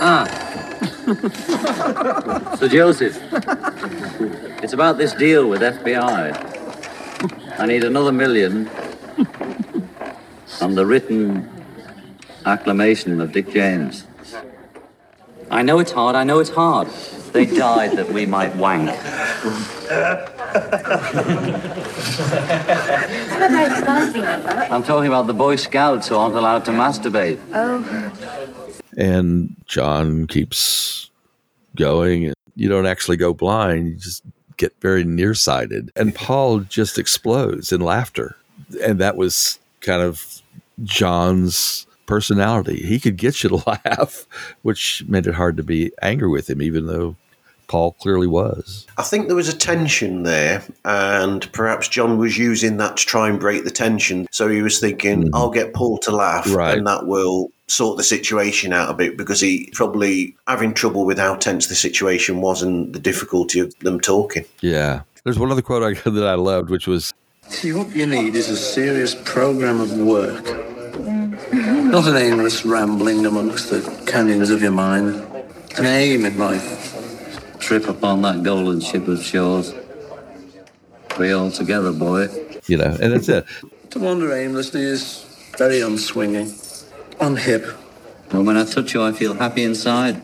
[0.00, 0.44] Ah.
[2.58, 3.18] so, Joseph,
[4.62, 6.36] it's about this deal with EMI.
[7.58, 8.68] I need another million
[10.60, 11.48] on the written
[12.44, 14.06] acclamation of Dick James.
[15.50, 16.88] I know it's hard, I know it's hard.
[17.32, 18.90] They died that we might wank.
[24.70, 27.40] I'm talking about the Boy Scouts who aren't allowed to masturbate.
[27.54, 28.57] Oh.
[28.98, 31.10] And John keeps
[31.76, 32.26] going.
[32.26, 34.22] And you don't actually go blind, you just
[34.56, 35.90] get very nearsighted.
[35.96, 38.36] And Paul just explodes in laughter.
[38.84, 40.42] And that was kind of
[40.82, 42.84] John's personality.
[42.84, 44.26] He could get you to laugh,
[44.62, 47.14] which made it hard to be angry with him, even though
[47.68, 48.86] Paul clearly was.
[48.96, 53.28] I think there was a tension there, and perhaps John was using that to try
[53.28, 54.26] and break the tension.
[54.32, 55.34] So he was thinking, mm-hmm.
[55.34, 56.78] I'll get Paul to laugh, Right.
[56.78, 61.18] and that will sort the situation out a bit because he probably having trouble with
[61.18, 64.44] how tense the situation was and the difficulty of them talking.
[64.60, 65.02] Yeah.
[65.24, 67.12] There's one other quote I, that I loved, which was,
[67.48, 70.44] See, what you need is a serious program of work.
[71.52, 75.14] Not an aimless rambling amongst the canyons of your mind.
[75.76, 77.58] An aim in life.
[77.58, 79.74] Trip upon that golden ship of shores.
[81.18, 82.28] We all together, boy.
[82.66, 83.46] you know, and that's it.
[83.90, 85.24] To wander aimlessly is
[85.56, 86.48] very unswinging,
[87.18, 87.76] unhip.
[88.30, 90.22] And when I touch you, I feel happy inside.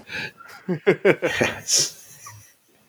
[0.95, 2.27] yes.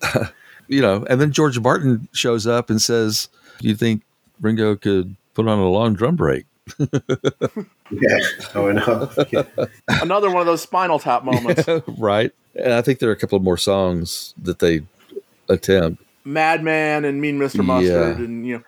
[0.68, 3.28] you know, and then George Martin shows up and says,
[3.60, 4.02] Do you think
[4.40, 6.46] Ringo could put on a long drum break?
[7.88, 8.18] Yeah,
[8.56, 9.08] oh, I know.
[10.02, 11.68] Another one of those Spinal Tap moments.
[11.86, 12.32] right.
[12.56, 14.80] And I think there are a couple more songs that they
[15.48, 16.02] attempt.
[16.24, 17.64] Madman and Mean Mr.
[17.64, 18.24] Mustard, Yeah.
[18.24, 18.62] and you know,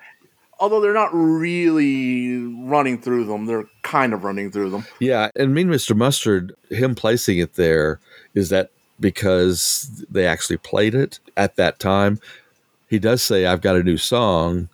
[0.60, 4.84] although they're not really running through them, they're kind of running through them.
[5.00, 5.30] Yeah.
[5.36, 5.96] And Mean Mr.
[5.96, 8.00] Mustard, him placing it there,
[8.34, 12.20] is that because they actually played it at that time?
[12.88, 14.68] He does say, I've got a new song,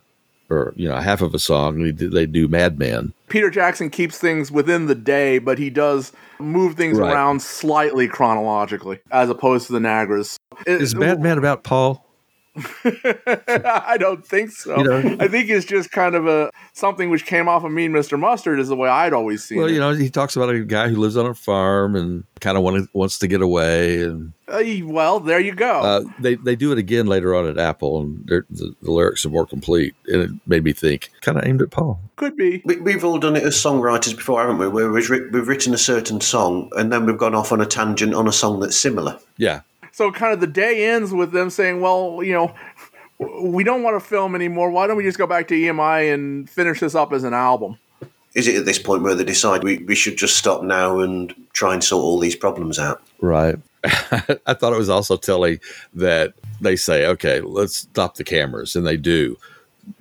[0.49, 1.93] or, you know, half of a song.
[1.95, 3.13] They do, Madman.
[3.27, 7.11] Peter Jackson keeps things within the day, but he does move things Right.
[7.11, 10.37] around slightly chronologically, as opposed to the Nagras.
[10.65, 12.04] It- Is Madman about Paul?
[12.85, 14.77] I don't think so.
[14.77, 17.91] You know- I think it's just kind of a something which came off of Mean
[17.91, 18.19] Mr.
[18.19, 19.61] Mustard is the way I'd always seen it.
[19.61, 19.73] Well, it.
[19.73, 22.63] you know, he talks about a guy who lives on a farm and kind of
[22.63, 24.01] wanted, wants to get away.
[24.03, 25.79] And Uh, well, there you go.
[25.81, 28.43] uh, they, they do it again later on at Apple, and the,
[28.81, 29.95] the lyrics are more complete.
[30.07, 31.99] And it made me think, kind of aimed at Paul.
[32.15, 32.61] Could be.
[32.65, 34.67] We, we've all done it as songwriters before, haven't we?
[34.67, 38.13] Where we've, we've written a certain song and then we've gone off on a tangent
[38.13, 39.19] on a song that's similar.
[39.37, 39.61] Yeah.
[39.95, 42.53] So kind of the day ends with them saying, "Well, you know,
[43.17, 44.69] we don't want to film anymore.
[44.69, 47.77] Why don't we just go back to EMI and finish this up as an album?"
[48.33, 51.33] Is it at this point where they decide we, we should just stop now and
[51.53, 53.01] try and sort all these problems out?
[53.21, 53.55] Right.
[53.85, 55.61] I thought it was also telling
[55.93, 58.75] that they say, okay, let's stop the cameras.
[58.75, 59.37] And they do.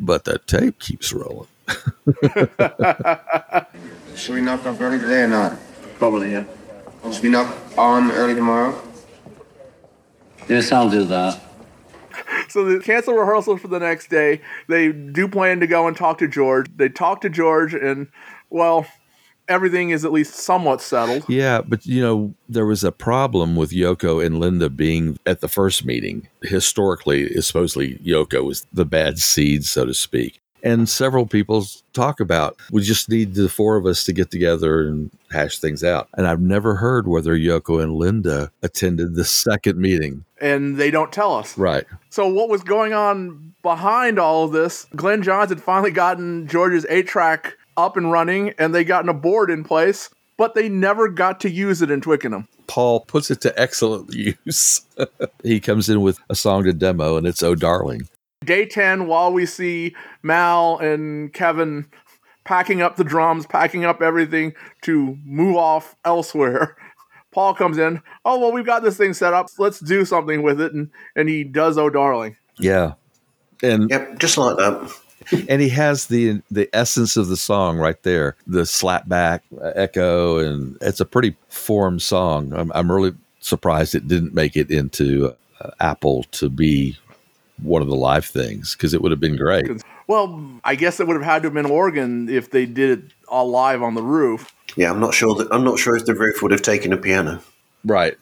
[0.01, 1.47] But the tape keeps rolling.
[4.17, 5.57] Should we knock off early today or not?
[5.99, 6.47] Probably, yeah.
[7.13, 8.77] Should we knock on early tomorrow?
[10.49, 11.41] Yes, I'll do that.
[12.49, 14.41] So they cancel rehearsal for the next day.
[14.69, 16.69] They do plan to go and talk to George.
[16.77, 18.09] They talk to George, and
[18.51, 18.87] well,
[19.49, 21.25] everything is at least somewhat settled.
[21.29, 25.49] Yeah, but you know, there was a problem with Yoko and Linda being at the
[25.49, 26.29] first meeting.
[26.43, 30.41] Historically, supposedly Yoko was the bad seed, so to speak.
[30.65, 34.89] And several people talk about we just need the four of us to get together
[34.89, 36.09] and hash things out.
[36.17, 40.25] And I've never heard whether Yoko and Linda attended the second meeting.
[40.41, 41.57] And they don't tell us.
[41.59, 41.85] Right.
[42.11, 44.87] So what was going on behind all of this?
[44.97, 49.15] Glyn Johns had finally gotten George's eight track up and running, and they gotten a
[49.15, 50.09] board in place.
[50.37, 52.49] but they never got to use it in Twickenham.
[52.67, 54.13] Paul puts it to excellent
[54.47, 54.81] use.
[55.43, 58.09] he comes in with a song to demo, and it's "Oh Darling."
[58.45, 61.87] Day 10, while we see Mal and Kevin
[62.45, 66.77] packing up the drums, packing up everything to move off elsewhere,
[67.33, 68.01] Paul comes in.
[68.25, 69.49] Oh, well, we've got this thing set up.
[69.59, 70.73] Let's do something with it.
[70.73, 72.37] And, and he does Oh Darling.
[72.59, 72.93] Yeah,
[73.63, 74.93] and yep, just like that.
[75.49, 79.43] and he has the the essence of the song right there, the slap back
[79.75, 82.53] echo, and it's a pretty formed song.
[82.53, 86.97] I'm, I'm really surprised it didn't make it into uh, Apple to be
[87.63, 89.85] one of the live things because it would have been great.
[90.07, 93.13] Well, I guess it would have had to have been organ if they did it
[93.29, 94.55] all live on the roof.
[94.77, 96.97] Yeah, I'm not sure that I'm not sure if the roof would have taken a
[96.97, 97.41] piano.
[97.85, 98.17] Right.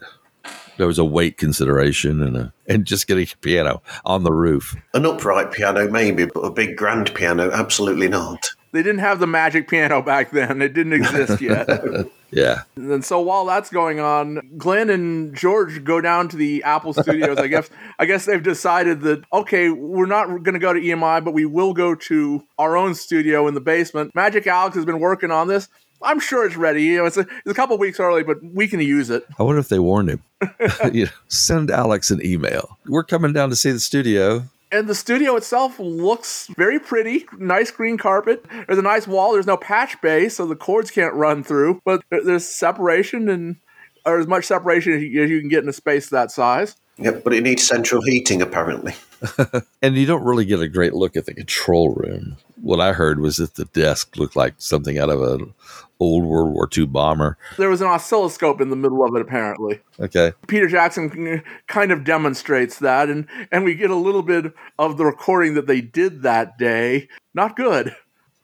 [0.77, 4.77] There was a weight consideration and a and just getting a piano on the roof.
[4.95, 8.51] An upright piano, maybe, but a big grand piano, absolutely not.
[8.73, 10.63] They didn't have the magic piano back then.
[10.63, 11.69] It didn't exist yet.
[12.31, 12.63] yeah.
[12.75, 17.37] And so while that's going on, Glyn and George go down to the Apple Studios.
[17.39, 17.69] I guess
[17.99, 21.45] I guess they've decided that okay, we're not going to go to EMI, but we
[21.45, 24.15] will go to our own studio in the basement.
[24.15, 25.69] Magic Alex has been working on this.
[26.05, 26.83] I'm sure it's ready.
[26.83, 29.25] You know, it's a, it's a couple weeks early, but we can use it.
[29.39, 30.23] I wonder if they warned him.
[30.93, 32.77] you know, send Alex an email.
[32.87, 34.45] We're coming down to see the studio.
[34.73, 37.27] And the studio itself looks very pretty.
[37.39, 38.45] Nice green carpet.
[38.67, 39.35] There's a nice wall.
[39.35, 41.83] There's no patch bay, so the cords can't run through.
[41.85, 43.57] But there's separation and
[44.05, 46.75] or as much separation as you, can get in a space that size.
[46.99, 48.95] Yep, but it needs central heating apparently.
[49.83, 52.37] and you don't really get a great look at the control room.
[52.61, 55.55] What I heard was that the desk looked like something out of an
[56.03, 57.39] old World War II bomber.
[57.57, 59.81] There was an oscilloscope in the middle of it, apparently.
[60.01, 60.33] Okay.
[60.49, 65.05] Peter Jackson kind of demonstrates that, and, and we get a little bit of the
[65.05, 67.09] recording that they did that day.
[67.35, 67.95] Not good.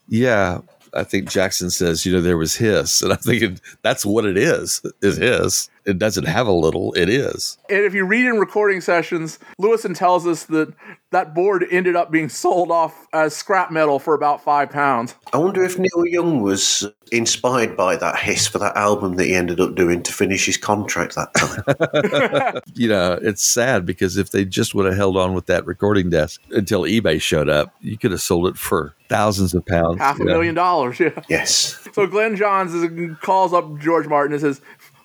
[0.09, 0.61] Yeah,
[0.95, 4.39] I think Jackson says, you know, there was hiss, and I'm thinking that's what it
[4.39, 4.81] is.
[5.03, 5.69] Is hiss.
[5.85, 6.93] It doesn't have a little.
[6.95, 7.59] It is.
[7.71, 10.75] And if you read in recording sessions, Lewisohn tells us that
[11.11, 15.15] that board ended up being sold off as scrap metal for about five pounds.
[15.33, 19.35] I wonder if Neil Young was inspired by that hiss for that album that he
[19.35, 22.63] ended up doing to finish his contract that time.
[22.75, 26.11] you know, it's sad because if they just would have held on with that recording
[26.11, 29.99] desk until eBay showed up, you could have sold it for thousands of pounds.
[29.99, 31.23] Half a million dollars, yeah.
[31.29, 31.89] Yes.
[31.95, 34.61] So Glyn Johns is, calls up George Martin and says,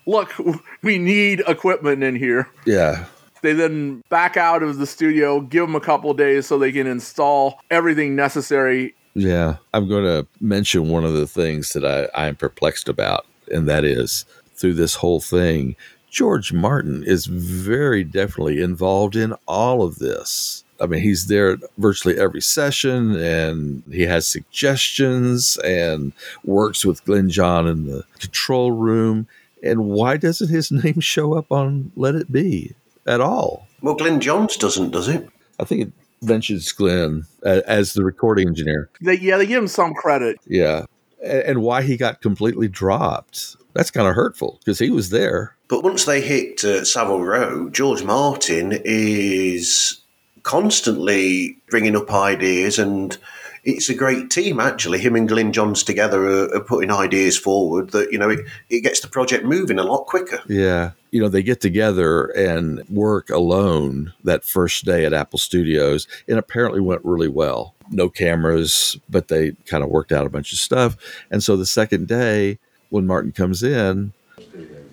[0.06, 0.34] Look,
[0.82, 2.50] we need equipment in here.
[2.66, 3.06] Yeah.
[3.42, 6.88] They then back out of the studio, give them a couple days so they can
[6.88, 8.96] install everything necessary.
[9.16, 9.58] Yeah.
[9.74, 13.84] I'm going to mention one of the things that I, I'm perplexed about, and that
[13.84, 14.26] is
[14.56, 15.76] through this whole thing,
[16.10, 20.64] George Martin is very definitely involved in all of this.
[20.80, 27.04] I mean, he's there at virtually every session and he has suggestions and works with
[27.06, 29.28] Glyn John in the control room.
[29.64, 32.76] And why doesn't his name show up on Let It Be
[33.08, 33.68] at all?
[33.82, 35.28] Well, Glyn Johns doesn't, does it?
[35.60, 38.90] I think it mentions Glyn as the recording engineer.
[39.02, 40.38] They, yeah, they give him some credit.
[40.46, 40.86] Yeah.
[41.24, 43.56] And why he got completely dropped.
[43.74, 45.56] That's kind of hurtful because he was there.
[45.68, 50.02] But once they hit uh, Savile Row, George Martin is
[50.44, 53.18] constantly bringing up ideas and
[53.64, 55.00] it's a great team actually.
[55.00, 58.40] Him and Glyn Johns together are, are, putting ideas forward that you know it,
[58.70, 60.40] it gets the project moving a lot quicker.
[60.48, 66.08] Yeah, you know they get together and work alone that first day at Apple Studios,
[66.28, 67.74] and apparently went really well.
[67.90, 70.98] No cameras, but they kind of worked out a bunch of stuff.
[71.32, 72.60] And so the second day,
[72.90, 74.14] when Martin comes in,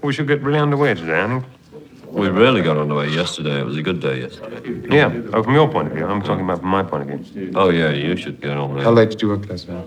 [0.02, 1.44] we should get really underway today, I think.
[2.12, 3.60] We really got underway yesterday.
[3.60, 4.94] It was a good day yesterday.
[4.94, 6.06] Yeah, oh, from your point of view.
[6.06, 7.52] I'm talking about from my point of view.
[7.54, 8.84] Oh, yeah, you should get on there.
[8.84, 9.86] How late did you work last night?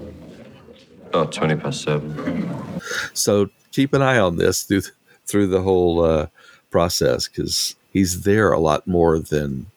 [1.13, 2.81] Oh, 20 past seven.
[3.13, 4.83] So keep an eye on this through,
[5.25, 6.27] through the whole uh,
[6.71, 9.67] process because he's there a lot more than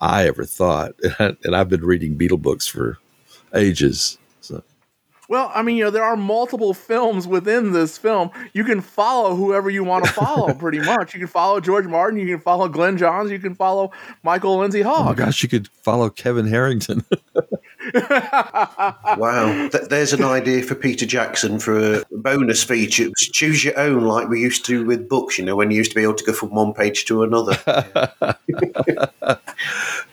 [0.00, 0.94] I ever thought.
[1.18, 2.98] And I've been reading Beatle books for
[3.54, 4.18] ages.
[5.28, 8.30] Well, I mean, you know, there are multiple films within this film.
[8.52, 11.14] You can follow whoever you want to follow, pretty much.
[11.14, 13.92] You can follow George Martin, you can follow Glyn Johns, you can follow
[14.22, 15.20] Michael Lindsay oh Hogg.
[15.20, 17.04] Oh gosh, you could follow Kevin Harrington.
[19.16, 23.10] wow, Th- there's an idea for Peter Jackson for a bonus feature.
[23.16, 25.38] Choose your own, like we used to with books.
[25.38, 27.58] You know, when you used to be able to go from one page to another.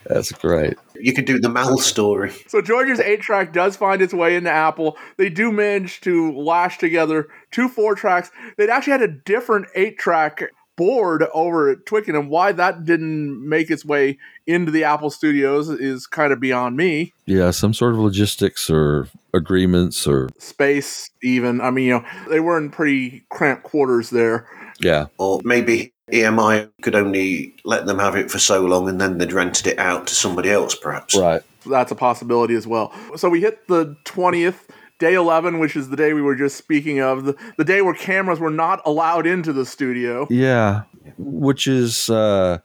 [0.05, 0.76] That's great.
[0.95, 2.32] You could do the Mal story.
[2.47, 4.97] So George's eight track does find its way into Apple.
[5.17, 8.32] They do manage to lash together two four tracks.
[8.57, 12.30] They'd actually had a different eight track board over at Twickenham.
[12.30, 14.17] Why that didn't make its way
[14.47, 17.13] into the Apple Studios is kind of beyond me.
[17.25, 21.59] Yeah, some sort of logistics or agreements or Space, even.
[21.59, 24.47] I mean, you know, they were in pretty cramped quarters there.
[24.80, 25.07] yeah.
[25.17, 29.34] Or maybe EMI could only let them have it for so long and then they'd
[29.34, 31.13] rented it out to somebody else, perhaps.
[31.13, 31.41] Right.
[31.65, 32.93] That's a possibility as well.
[33.17, 34.68] So we hit the 20th,
[35.00, 37.93] day 11, which is the day we were just speaking of, the, the day where
[37.93, 40.28] cameras were not allowed into the studio.
[40.30, 40.84] Yeah,
[41.18, 42.60] which is uh,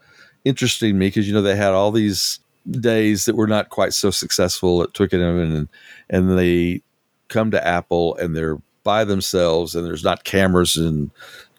[0.44, 3.94] interesting to me because you know they had all these days that were not quite
[3.94, 5.68] so successful at Twickenham, and
[6.10, 6.82] and they
[7.28, 11.10] come to Apple and they're by themselves, and there's not cameras and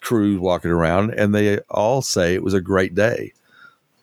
[0.02, 3.34] crew walking around, and they all say it was a great day.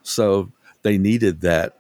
[0.03, 0.51] So
[0.83, 1.79] they needed that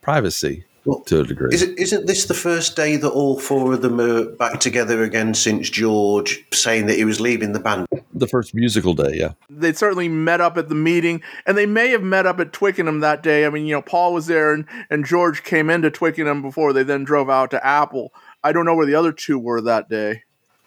[0.00, 0.64] privacy
[1.06, 1.50] to a degree.
[1.52, 5.02] Is it, isn't this the first day that all four of them are back together
[5.02, 7.86] again since George saying that he was leaving the band?
[8.18, 9.32] the first musical day, yeah.
[9.50, 13.00] They certainly met up at the meeting, and they may have met up at Twickenham
[13.00, 13.46] that day.
[13.46, 16.82] I mean, you know, Paul was there, and, and George came into Twickenham before they
[16.82, 18.12] then drove out to Apple.
[18.42, 20.22] I don't know where the other two were that day.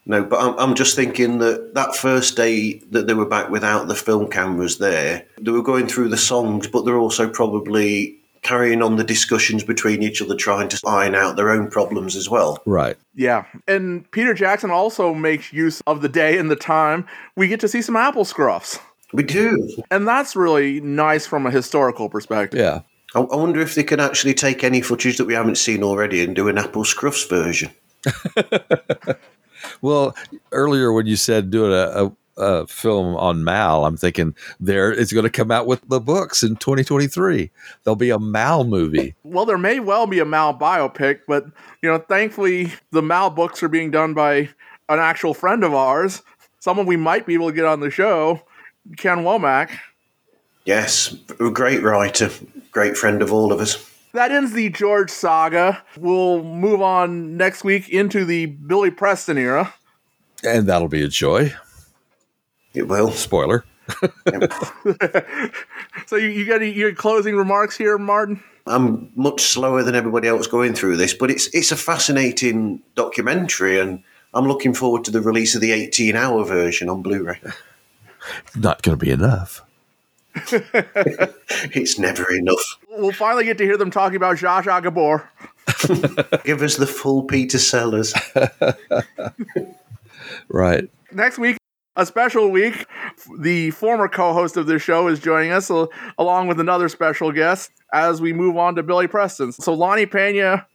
[0.05, 3.88] No, but I'm, I'm just thinking that that first day that they were back without
[3.88, 8.82] the film cameras there, they were going through the songs, but they're also probably carrying
[8.82, 12.62] on the discussions between each other, trying to iron out their own problems as well.
[12.66, 12.98] Right.
[13.16, 13.46] Yeah.
[13.68, 17.06] And Peter Jackson also makes use of the day and the time.
[17.36, 18.80] We get to see some apple scruffs.
[19.14, 19.68] We do.
[19.90, 22.60] And that's really nice from a historical perspective.
[22.60, 22.82] Yeah.
[23.16, 26.24] I, I wonder if they can actually take any footage that we haven't seen already
[26.24, 27.72] and do an Apple Scruffs version.
[29.82, 30.16] Well,
[30.52, 35.14] earlier when you said doing a, a, a film on Mal, I'm thinking there it's
[35.14, 37.52] going to come out with the books in 2023.
[37.84, 39.16] There'll be a Mal movie.
[39.24, 41.46] Well, there may well be a Mal biopic, but
[41.82, 44.50] you know, thankfully the Mal books are being done by
[44.88, 46.24] an actual friend of ours,
[46.60, 48.42] someone we might be able to get on the show,
[48.98, 49.72] Ken Womack.
[50.66, 52.30] Yes, a great writer,
[52.72, 53.86] great friend of all of us.
[54.14, 55.84] That ends the George saga.
[55.98, 59.74] We'll move on next week into the Billy Preston era.
[60.44, 61.54] And that'll be a joy.
[62.74, 63.11] It will.
[63.11, 63.65] Spoiler.
[66.09, 68.41] So you, you got any, your closing remarks here, Martin?
[68.65, 73.80] I'm much slower than everybody else going through this, but it's it's a fascinating documentary,
[73.80, 74.01] and
[74.34, 77.39] I'm looking forward to the release of the 18 hour version on Blu-ray.
[78.55, 79.61] Not going to be enough.
[80.36, 82.80] it's never enough.
[82.89, 85.30] We'll finally get to hear them talking about Zsa Zsa Gabor.
[86.43, 88.15] Give us the full Peter Sellers.
[90.47, 90.89] Right.
[91.11, 91.59] Next week,
[91.96, 92.86] a special week.
[93.40, 95.70] The former co-host of this show is joining us,
[96.18, 99.52] along with another special guest, as we move on to Billy Preston.
[99.52, 100.66] So Lonnie Pena,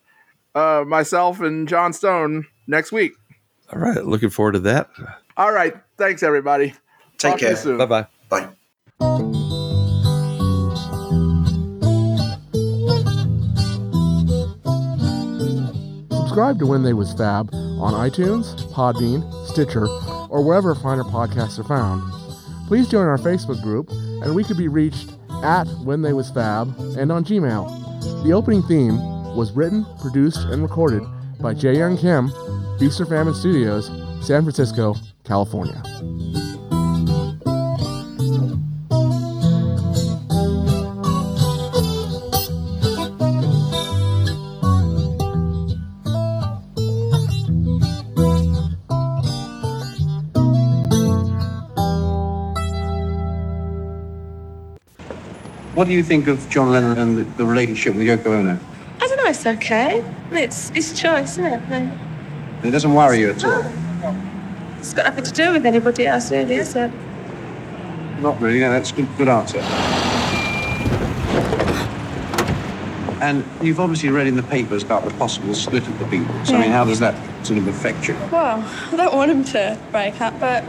[0.55, 3.13] uh, myself, and John Stone next week.
[3.73, 4.05] All right.
[4.05, 4.91] Looking forward to that.
[5.37, 5.75] All right.
[5.97, 6.75] Thanks, everybody.
[7.19, 7.77] Take Talk care.
[7.79, 8.07] Bye bye.
[8.29, 8.49] Bye.
[16.35, 19.87] Subscribe to When They Was Fab on iTunes, Podbean, Stitcher,
[20.35, 22.03] or wherever finer podcasts are found.
[22.67, 25.11] Please join our Facebook group, and we could be reached
[25.45, 28.25] at When They Was Fab and on Gmail.
[28.25, 28.97] The opening theme
[29.37, 31.05] was written, produced, and recorded
[31.41, 32.33] by Jae Young Kim,
[32.81, 33.87] Feast or Famine Studios,
[34.27, 35.81] San Francisco, California.
[55.75, 58.57] What do you think of John Lennon and the, the relationship with Yoko Ono?
[59.01, 60.05] I don't know, it's okay.
[60.31, 61.99] It's his choice, isn't it?
[62.63, 63.63] It doesn't worry you at all.
[64.05, 64.31] Oh.
[64.79, 66.93] It's got nothing to do with anybody else, really, is it?
[68.21, 68.61] Not really.
[68.61, 69.59] No, that's a good, good answer.
[73.21, 76.51] And you've obviously read in the papers about the possible split of the Beatles.
[76.51, 78.15] I mean, how does that sort of affect you?
[78.31, 78.63] Well,
[78.93, 80.63] I don't want them to break up, but,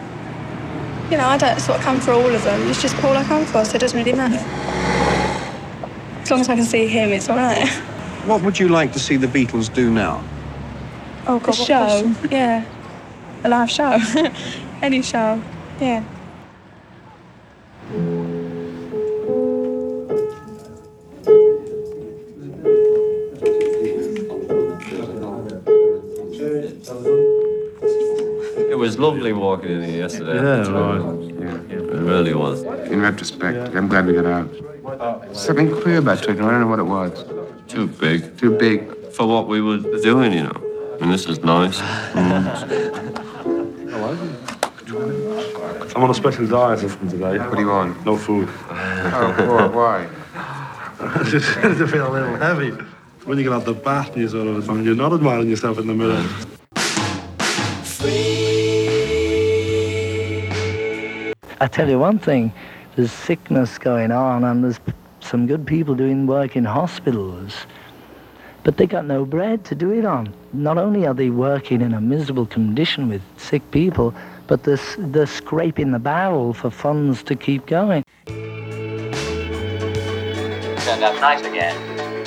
[1.12, 2.68] you know, I don't sort of come for all of them.
[2.70, 4.44] It's just Paul I come for, so it doesn't really matter.
[6.26, 7.70] As long as I can see him, it's all right.
[8.26, 10.24] What would you like to see the Beatles do now?
[11.28, 11.50] Oh, God.
[11.50, 12.66] A show, yeah.
[13.44, 14.00] A live show.
[14.82, 15.40] Any show,
[15.80, 16.04] yeah.
[28.68, 30.38] It was lovely walking in here yesterday.
[30.38, 31.72] Yeah, it right.
[31.72, 32.64] It really was.
[32.64, 34.75] In retrospect, I'm glad we got out.
[35.34, 36.48] Something queer about Twickenham.
[36.48, 37.26] I don't know what it was.
[37.68, 38.38] Too big.
[38.38, 38.94] Too big.
[39.14, 40.98] For what we were doing, you know.
[41.02, 41.80] And this is nice.
[42.14, 42.76] Mm.
[45.96, 47.40] I'm on a special diet from today.
[47.40, 48.06] What do you want?
[48.06, 48.48] No food.
[48.70, 50.08] Oh, why?
[50.36, 52.72] I just started to feel a little heavy.
[53.26, 55.80] When you get out the bath and you sort of, and you're not admiring yourself
[55.80, 56.24] in the mirror.
[61.60, 62.54] I tell you one thing,
[62.96, 64.80] there's sickness going on and there's
[65.20, 67.66] some good people doing work in hospitals,
[68.64, 70.34] but they got no bread to do it on.
[70.54, 74.14] Not only are they working in a miserable condition with sick people,
[74.48, 78.04] but they're, they're scraping the barrel for funds to keep going.
[80.86, 82.25] Turned out nice again.